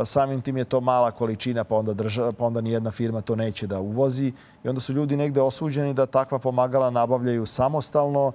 Samim 0.06 0.42
tim 0.42 0.58
je 0.58 0.66
to 0.66 0.82
mala 0.82 1.12
količina, 1.12 1.64
pa 1.64 1.76
onda, 1.76 1.94
država, 1.94 2.32
pa 2.32 2.46
onda 2.46 2.62
nijedna 2.62 2.92
firma 2.92 3.22
to 3.22 3.36
neće 3.36 3.68
da 3.68 3.80
uvozi. 3.80 4.34
I 4.64 4.70
onda 4.70 4.82
su 4.82 4.94
ljudi 4.94 5.18
negde 5.18 5.42
osuđeni 5.42 5.94
da 5.94 6.06
takva 6.06 6.40
pomagala 6.40 6.90
nabavljaju 6.90 7.46
samostalno 7.46 8.32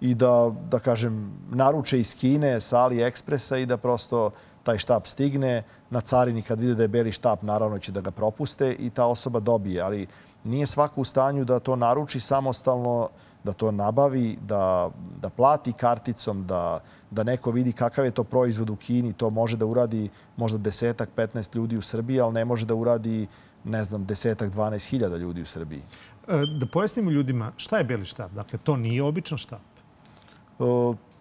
i 0.00 0.14
da, 0.14 0.52
da 0.70 0.78
kažem, 0.78 1.32
naruče 1.50 2.00
iz 2.00 2.14
Kine 2.14 2.60
sa 2.60 2.78
AliExpressa 2.78 3.58
i 3.58 3.66
da 3.66 3.76
prosto 3.76 4.30
taj 4.62 4.78
štap 4.78 5.06
stigne. 5.06 5.62
Na 5.90 6.00
carini 6.00 6.42
kad 6.42 6.60
vide 6.60 6.74
da 6.74 6.82
je 6.82 6.88
beli 6.88 7.12
štap, 7.12 7.42
naravno 7.42 7.78
će 7.78 7.92
da 7.92 8.00
ga 8.00 8.10
propuste 8.10 8.72
i 8.72 8.90
ta 8.90 9.06
osoba 9.06 9.40
dobije. 9.40 9.82
Ali 9.82 10.06
nije 10.44 10.66
svako 10.66 11.00
u 11.00 11.04
stanju 11.04 11.44
da 11.44 11.58
to 11.60 11.76
naruči 11.76 12.20
samostalno 12.20 13.08
da 13.44 13.52
to 13.52 13.70
nabavi, 13.70 14.38
da, 14.42 14.90
da 15.20 15.30
plati 15.30 15.72
karticom, 15.72 16.46
da, 16.46 16.80
da 17.10 17.22
neko 17.22 17.50
vidi 17.50 17.72
kakav 17.72 18.04
je 18.04 18.10
to 18.10 18.24
proizvod 18.24 18.70
u 18.70 18.76
Kini. 18.76 19.12
To 19.12 19.30
može 19.30 19.56
da 19.56 19.66
uradi 19.66 20.08
možda 20.36 20.58
desetak, 20.58 21.08
15 21.16 21.56
ljudi 21.56 21.76
u 21.76 21.82
Srbiji, 21.82 22.20
ali 22.20 22.34
ne 22.34 22.44
može 22.44 22.66
da 22.66 22.74
uradi, 22.74 23.26
ne 23.64 23.84
znam, 23.84 24.04
desetak, 24.04 24.52
12 24.52 24.88
hiljada 24.90 25.16
ljudi 25.16 25.42
u 25.42 25.46
Srbiji. 25.46 25.82
E, 26.28 26.46
da 26.60 26.66
pojasnimo 26.66 27.10
ljudima, 27.10 27.52
šta 27.56 27.78
je 27.78 27.84
beli 27.84 28.06
štap? 28.06 28.30
Dakle, 28.32 28.58
to 28.58 28.76
nije 28.76 29.02
običan 29.02 29.38
štap. 29.38 29.60
E, 29.60 30.64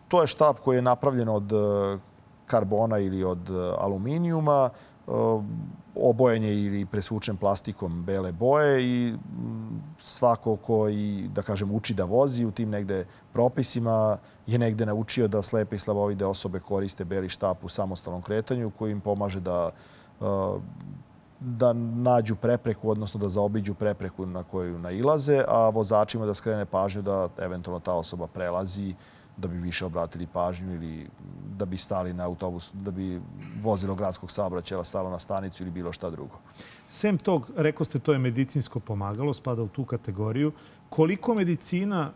to 0.08 0.22
je 0.22 0.28
štap 0.28 0.60
koji 0.60 0.78
je 0.78 0.82
napravljen 0.82 1.30
od 1.30 1.52
e, 1.52 1.98
karbona 2.46 3.00
ili 3.00 3.24
od 3.24 3.50
aluminijuma 3.80 4.70
obojen 5.96 6.44
je 6.44 6.64
ili 6.64 6.86
presvučen 6.86 7.38
plastikom 7.38 8.04
bele 8.04 8.32
boje 8.32 8.84
i 8.84 9.14
mm, 9.14 9.82
svako 9.98 10.56
ko 10.56 10.90
i, 10.90 11.28
da 11.34 11.42
kažem, 11.42 11.72
uči 11.72 11.94
da 11.94 12.06
vozi 12.06 12.46
u 12.46 12.52
tim 12.52 12.70
negde 12.70 13.06
propisima 13.34 14.18
je 14.48 14.60
negde 14.60 14.86
naučio 14.86 15.28
da 15.28 15.42
slepe 15.42 15.76
i 15.76 15.80
slabovide 15.80 16.26
osobe 16.26 16.60
koriste 16.60 17.06
beli 17.06 17.30
štap 17.30 17.64
u 17.64 17.70
samostalnom 17.70 18.22
kretanju 18.22 18.72
koji 18.78 18.92
im 18.92 19.02
pomaže 19.02 19.40
da 19.40 19.72
da 21.40 21.74
nađu 21.74 22.36
prepreku, 22.36 22.90
odnosno 22.90 23.20
da 23.20 23.30
zaobiđu 23.30 23.74
prepreku 23.74 24.26
na 24.26 24.44
koju 24.44 24.80
nailaze, 24.80 25.44
a 25.48 25.70
vozačima 25.70 26.26
da 26.26 26.34
skrene 26.34 26.66
pažnju 26.66 27.02
da 27.02 27.30
eventualno 27.38 27.80
ta 27.80 27.94
osoba 27.94 28.28
prelazi 28.28 28.94
da 29.40 29.48
bi 29.48 29.58
više 29.58 29.86
obratili 29.86 30.28
pažnju 30.28 30.74
ili 30.74 31.08
da 31.58 31.66
bi 31.66 31.78
stali 31.78 32.14
na 32.14 32.26
autobus, 32.26 32.72
da 32.74 32.92
bi 32.92 33.22
vozilo 33.62 33.96
gradskog 33.96 34.32
saobraćaja 34.32 34.84
stalo 34.84 35.10
na 35.10 35.20
stanicu 35.20 35.64
ili 35.64 35.72
bilo 35.72 35.92
šta 35.92 36.10
drugo. 36.10 36.40
Sem 36.90 37.18
tog, 37.18 37.52
rekao 37.56 37.86
ste, 37.86 38.00
to 38.00 38.14
je 38.14 38.20
medicinsko 38.20 38.80
pomagalo, 38.80 39.34
spada 39.34 39.64
u 39.64 39.68
tu 39.68 39.86
kategoriju. 39.86 40.52
Koliko 40.90 41.36
medicina 41.36 42.12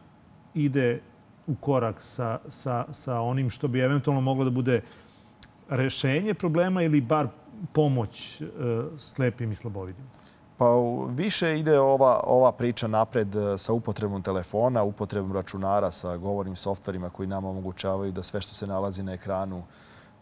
ide 0.53 1.01
u 1.47 1.55
korak 1.55 2.01
sa, 2.01 2.39
sa, 2.47 2.85
sa 2.91 3.19
onim 3.21 3.49
što 3.49 3.67
bi 3.67 3.79
eventualno 3.79 4.21
moglo 4.21 4.43
da 4.43 4.51
bude 4.51 4.81
rešenje 5.69 6.33
problema 6.33 6.83
ili 6.83 7.01
bar 7.01 7.27
pomoć 7.73 8.41
e, 8.41 8.45
slepim 8.97 9.51
i 9.51 9.55
slabovidim? 9.55 10.05
Pa 10.57 10.65
više 11.09 11.59
ide 11.59 11.79
ova, 11.79 12.19
ova 12.23 12.51
priča 12.51 12.87
napred 12.87 13.35
e, 13.35 13.57
sa 13.57 13.73
upotrebom 13.73 14.21
telefona, 14.21 14.83
upotrebom 14.83 15.33
računara 15.33 15.91
sa 15.91 16.17
govornim 16.17 16.55
softverima 16.55 17.09
koji 17.09 17.27
nam 17.27 17.45
omogućavaju 17.45 18.11
da 18.11 18.23
sve 18.23 18.41
što 18.41 18.53
se 18.53 18.67
nalazi 18.67 19.03
na 19.03 19.13
ekranu 19.13 19.63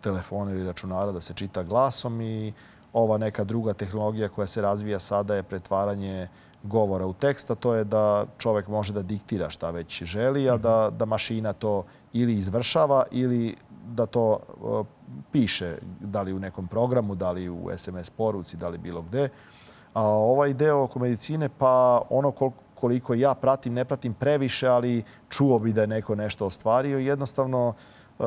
telefona 0.02 0.52
ili 0.52 0.66
računara 0.66 1.12
da 1.12 1.22
se 1.22 1.34
čita 1.34 1.64
glasom 1.64 2.22
i 2.22 2.54
ova 2.94 3.18
neka 3.18 3.44
druga 3.44 3.74
tehnologija 3.74 4.30
koja 4.30 4.48
se 4.48 4.62
razvija 4.62 5.00
sada 5.00 5.36
je 5.36 5.44
pretvaranje 5.44 6.28
govora 6.64 7.06
u 7.06 7.14
tekst, 7.14 7.52
a 7.52 7.56
to 7.56 7.74
je 7.74 7.84
da 7.84 8.26
čovek 8.38 8.68
može 8.68 8.94
da 8.94 9.02
diktira 9.02 9.50
šta 9.50 9.72
već 9.72 10.04
želi, 10.04 10.50
a 10.50 10.58
da, 10.58 10.90
da 10.90 11.06
mašina 11.06 11.54
to 11.54 11.84
ili 12.14 12.34
izvršava 12.34 13.04
ili 13.12 13.56
da 13.88 14.06
to 14.06 14.40
uh, 14.62 14.86
piše, 15.32 15.78
da 16.00 16.22
li 16.22 16.34
u 16.34 16.40
nekom 16.40 16.68
programu, 16.68 17.16
da 17.16 17.32
li 17.32 17.50
u 17.50 17.70
SMS 17.78 18.10
poruci, 18.10 18.58
da 18.58 18.70
li 18.70 18.78
bilo 18.78 19.02
gde. 19.02 19.30
A 19.94 20.04
ovaj 20.08 20.54
deo 20.54 20.84
oko 20.84 21.00
medicine, 21.00 21.50
pa 21.50 22.02
ono 22.10 22.32
koliko 22.76 23.14
ja 23.14 23.34
pratim, 23.34 23.74
ne 23.74 23.86
pratim 23.86 24.14
previše, 24.14 24.68
ali 24.68 25.04
čuo 25.30 25.60
bi 25.60 25.74
da 25.74 25.82
je 25.82 25.88
neko 25.88 26.16
nešto 26.16 26.46
ostvario. 26.46 27.00
Jednostavno, 27.00 27.74
uh, 28.20 28.26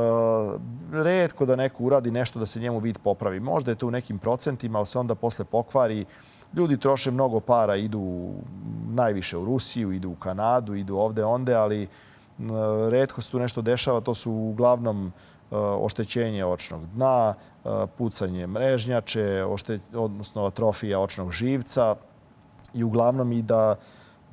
redko 0.92 1.46
da 1.46 1.56
neko 1.56 1.84
uradi 1.84 2.10
nešto 2.10 2.38
da 2.38 2.46
se 2.46 2.60
njemu 2.60 2.78
vid 2.78 2.98
popravi. 2.98 3.40
Možda 3.40 3.70
je 3.70 3.74
to 3.74 3.86
u 3.86 3.90
nekim 3.90 4.18
procentima, 4.18 4.78
ali 4.78 4.86
se 4.86 4.98
onda 4.98 5.14
posle 5.14 5.44
pokvari. 5.44 6.04
Ljudi 6.54 6.76
troše 6.76 7.10
mnogo 7.10 7.40
para, 7.40 7.76
idu 7.76 8.30
najviše 8.88 9.36
u 9.36 9.44
Rusiju, 9.44 9.92
idu 9.92 10.10
u 10.10 10.14
Kanadu, 10.14 10.74
idu 10.74 10.96
ovde, 10.96 11.24
onde, 11.24 11.54
ali 11.54 11.82
uh, 12.38 12.44
redko 12.88 13.20
se 13.20 13.30
tu 13.30 13.38
nešto 13.38 13.62
dešava. 13.62 14.00
To 14.00 14.14
su 14.14 14.32
uglavnom 14.32 15.06
uh, 15.06 15.12
oštećenje 15.80 16.44
očnog 16.44 16.86
dna, 16.86 17.34
pucanje 17.98 18.46
mrežnjače, 18.46 19.44
odnosno 19.94 20.44
atrofija 20.44 21.00
očnog 21.00 21.32
živca 21.32 21.96
i 22.74 22.84
uglavnom 22.84 23.32
i 23.32 23.42
da 23.42 23.76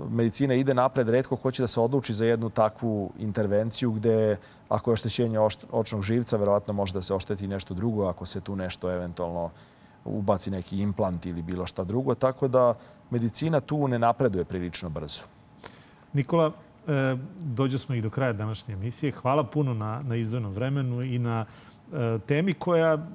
medicina 0.10 0.54
ide 0.54 0.74
napred, 0.74 1.10
redko 1.10 1.36
ko 1.36 1.52
će 1.52 1.64
da 1.64 1.68
se 1.68 1.80
odluči 1.80 2.14
za 2.14 2.26
jednu 2.26 2.50
takvu 2.50 3.12
intervenciju 3.20 3.92
gde 3.92 4.38
ako 4.70 4.92
je 4.92 4.94
oštećenje 4.94 5.40
očnog 5.72 6.04
živca, 6.04 6.38
verovatno 6.38 6.74
može 6.74 6.94
da 6.94 7.02
se 7.02 7.14
ošteti 7.14 7.48
nešto 7.48 7.74
drugo 7.74 8.06
ako 8.06 8.26
se 8.26 8.42
tu 8.42 8.56
nešto 8.56 8.92
eventualno 8.92 9.50
ubaci 10.06 10.52
neki 10.52 10.80
implant 10.80 11.26
ili 11.26 11.42
bilo 11.42 11.66
šta 11.66 11.84
drugo. 11.84 12.16
Tako 12.16 12.48
da 12.48 12.74
medicina 13.10 13.60
tu 13.60 13.88
ne 13.88 14.00
napreduje 14.00 14.46
prilično 14.46 14.90
brzo. 14.90 15.22
Nikola, 16.14 16.52
e, 16.88 17.18
dođo 17.40 17.78
smo 17.78 17.96
i 17.96 18.02
do 18.02 18.10
kraja 18.10 18.34
današnje 18.34 18.74
emisije. 18.74 19.12
Hvala 19.12 19.44
puno 19.44 19.74
na, 19.74 20.02
na 20.04 20.16
izdvojnom 20.16 20.54
vremenu 20.54 21.02
i 21.02 21.20
na 21.20 21.46
e, 21.94 22.20
temi 22.28 22.54
koja 22.54 23.08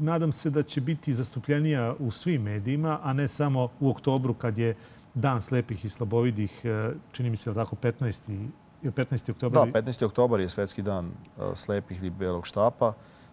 nadam 0.00 0.32
se 0.32 0.50
da 0.50 0.62
će 0.62 0.80
biti 0.80 1.12
zastupljenija 1.12 1.94
u 1.98 2.10
svim 2.10 2.42
medijima, 2.42 2.98
a 3.02 3.12
ne 3.12 3.28
samo 3.28 3.68
u 3.80 3.90
oktobru 3.90 4.34
kad 4.34 4.58
je 4.58 4.76
dan 5.14 5.42
slepih 5.42 5.84
i 5.84 5.88
slabovidih, 5.88 6.64
e, 6.64 6.92
čini 7.12 7.30
mi 7.30 7.36
se 7.36 7.52
da 7.52 7.64
tako 7.64 7.76
15. 7.76 8.48
15. 8.82 9.30
oktobar? 9.30 9.70
Da, 9.70 9.82
15. 9.82 10.04
oktobar 10.04 10.40
je 10.40 10.48
svetski 10.48 10.82
dan 10.82 11.06
e, 11.06 11.10
slepih 11.54 11.98
ili 11.98 12.10
belog 12.10 12.46
štapa. 12.46 12.92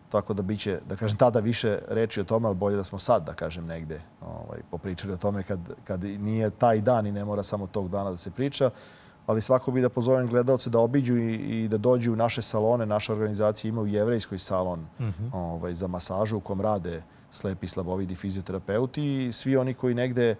Tako 0.09 0.33
da 0.33 0.41
biće, 0.41 0.79
da 0.89 0.95
kažem, 0.95 1.17
tada 1.17 1.39
više 1.39 1.79
reči 1.87 2.21
o 2.21 2.23
tome, 2.23 2.47
ali 2.47 2.55
bolje 2.55 2.75
da 2.75 2.83
smo 2.83 2.99
sad, 2.99 3.25
da 3.25 3.33
kažem, 3.33 3.65
negde 3.65 4.01
ovaj, 4.21 4.59
popričali 4.71 5.13
o 5.13 5.17
tome 5.17 5.43
kad, 5.43 5.59
kad 5.83 6.03
nije 6.03 6.49
taj 6.49 6.81
dan 6.81 7.07
i 7.07 7.11
ne 7.11 7.25
mora 7.25 7.43
samo 7.43 7.67
tog 7.67 7.89
dana 7.89 8.11
da 8.11 8.17
se 8.17 8.31
priča. 8.31 8.69
Ali 9.25 9.41
svako 9.41 9.71
bi 9.71 9.81
da 9.81 9.89
pozovem 9.89 10.27
gledalce 10.27 10.69
da 10.69 10.79
obiđu 10.79 11.17
i, 11.17 11.33
i 11.33 11.67
da 11.67 11.77
dođu 11.77 12.13
u 12.13 12.15
naše 12.15 12.41
salone. 12.41 12.85
Naša 12.85 13.13
organizacija 13.13 13.69
ima 13.69 13.81
u 13.81 13.87
jevrejskoj 13.87 14.39
salon 14.39 14.87
uh 14.99 15.05
mhm. 15.05 15.23
-huh. 15.23 15.29
ovaj, 15.33 15.73
za 15.73 15.87
masažu 15.87 16.37
u 16.37 16.39
kom 16.39 16.61
rade 16.61 17.03
slepi, 17.31 17.67
slabovidi 17.67 18.15
fizioterapeuti 18.15 19.25
i 19.25 19.31
svi 19.31 19.57
oni 19.57 19.73
koji 19.73 19.95
negde 19.95 20.35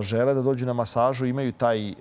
žele 0.00 0.34
da 0.34 0.42
dođu 0.42 0.66
na 0.66 0.72
masažu 0.72 1.26
imaju 1.26 1.52
taj 1.52 1.94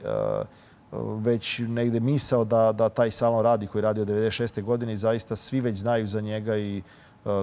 već 1.20 1.60
negde 1.68 2.00
misao 2.00 2.46
da, 2.46 2.72
da 2.72 2.90
taj 2.90 3.12
salon 3.12 3.44
radi 3.44 3.68
koji 3.68 3.82
radi 3.82 4.02
od 4.02 4.08
96. 4.08 4.64
godine 4.64 4.94
i 4.94 4.98
zaista 4.98 5.36
svi 5.36 5.60
već 5.60 5.78
znaju 5.78 6.08
za 6.08 6.22
njega 6.22 6.58
i 6.58 6.82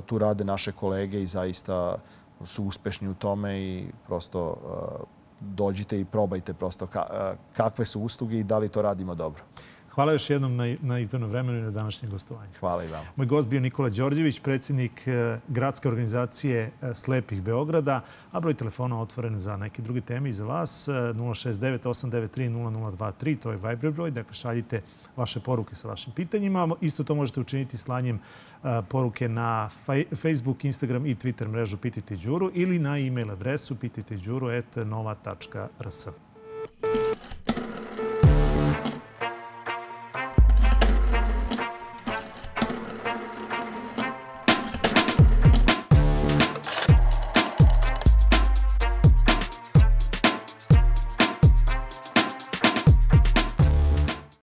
tu 0.06 0.18
rade 0.18 0.44
naše 0.44 0.72
kolege 0.72 1.22
i 1.22 1.26
zaista 1.26 1.96
su 2.44 2.64
uspešni 2.64 3.08
u 3.08 3.14
tome 3.14 3.60
i 3.60 3.86
prosto 4.06 4.56
dođite 5.40 6.00
i 6.00 6.04
probajte 6.04 6.54
prosto 6.54 6.88
kakve 7.52 7.84
su 7.84 8.00
usluge 8.00 8.38
i 8.38 8.44
da 8.44 8.58
li 8.58 8.68
to 8.68 8.82
radimo 8.82 9.14
dobro. 9.14 9.42
Hvala 9.94 10.12
još 10.12 10.30
jednom 10.30 10.56
na, 10.56 10.74
na 10.80 10.98
izdano 10.98 11.26
vremenu 11.26 11.58
i 11.58 11.62
na 11.62 11.70
današnje 11.70 12.08
gostovanje. 12.08 12.52
Hvala 12.60 12.84
i 12.84 12.88
vam. 12.88 13.04
Moj 13.16 13.26
gost 13.26 13.48
bio 13.48 13.60
Nikola 13.60 13.88
Đorđević, 13.88 14.40
predsjednik 14.40 15.08
e, 15.08 15.38
gradske 15.48 15.88
organizacije 15.88 16.70
e, 16.82 16.94
Slepih 16.94 17.42
Beograda, 17.42 18.00
a 18.32 18.40
broj 18.40 18.54
telefona 18.54 19.00
otvoren 19.00 19.38
za 19.38 19.56
neke 19.56 19.82
druge 19.82 20.00
teme 20.00 20.28
i 20.28 20.32
za 20.32 20.44
vas 20.44 20.88
069 20.88 21.78
893 21.78 22.50
0023, 22.50 23.38
to 23.38 23.50
je 23.50 23.56
Viber 23.56 23.90
broj, 23.90 24.10
dakle 24.10 24.34
šaljite 24.34 24.82
vaše 25.16 25.40
poruke 25.40 25.74
sa 25.74 25.88
vašim 25.88 26.12
pitanjima. 26.12 26.68
Isto 26.80 27.04
to 27.04 27.14
možete 27.14 27.40
učiniti 27.40 27.78
slanjem 27.78 28.16
e, 28.16 28.20
poruke 28.88 29.28
na 29.28 29.68
Facebook, 30.14 30.64
Instagram 30.64 31.06
i 31.06 31.14
Twitter 31.14 31.48
mrežu 31.48 31.76
Pitajte 31.76 32.16
Đuru 32.16 32.50
ili 32.54 32.78
na 32.78 32.98
e-mail 32.98 33.30
adresu 33.30 33.76
pitajteđuru.nova.rs. 33.76 36.06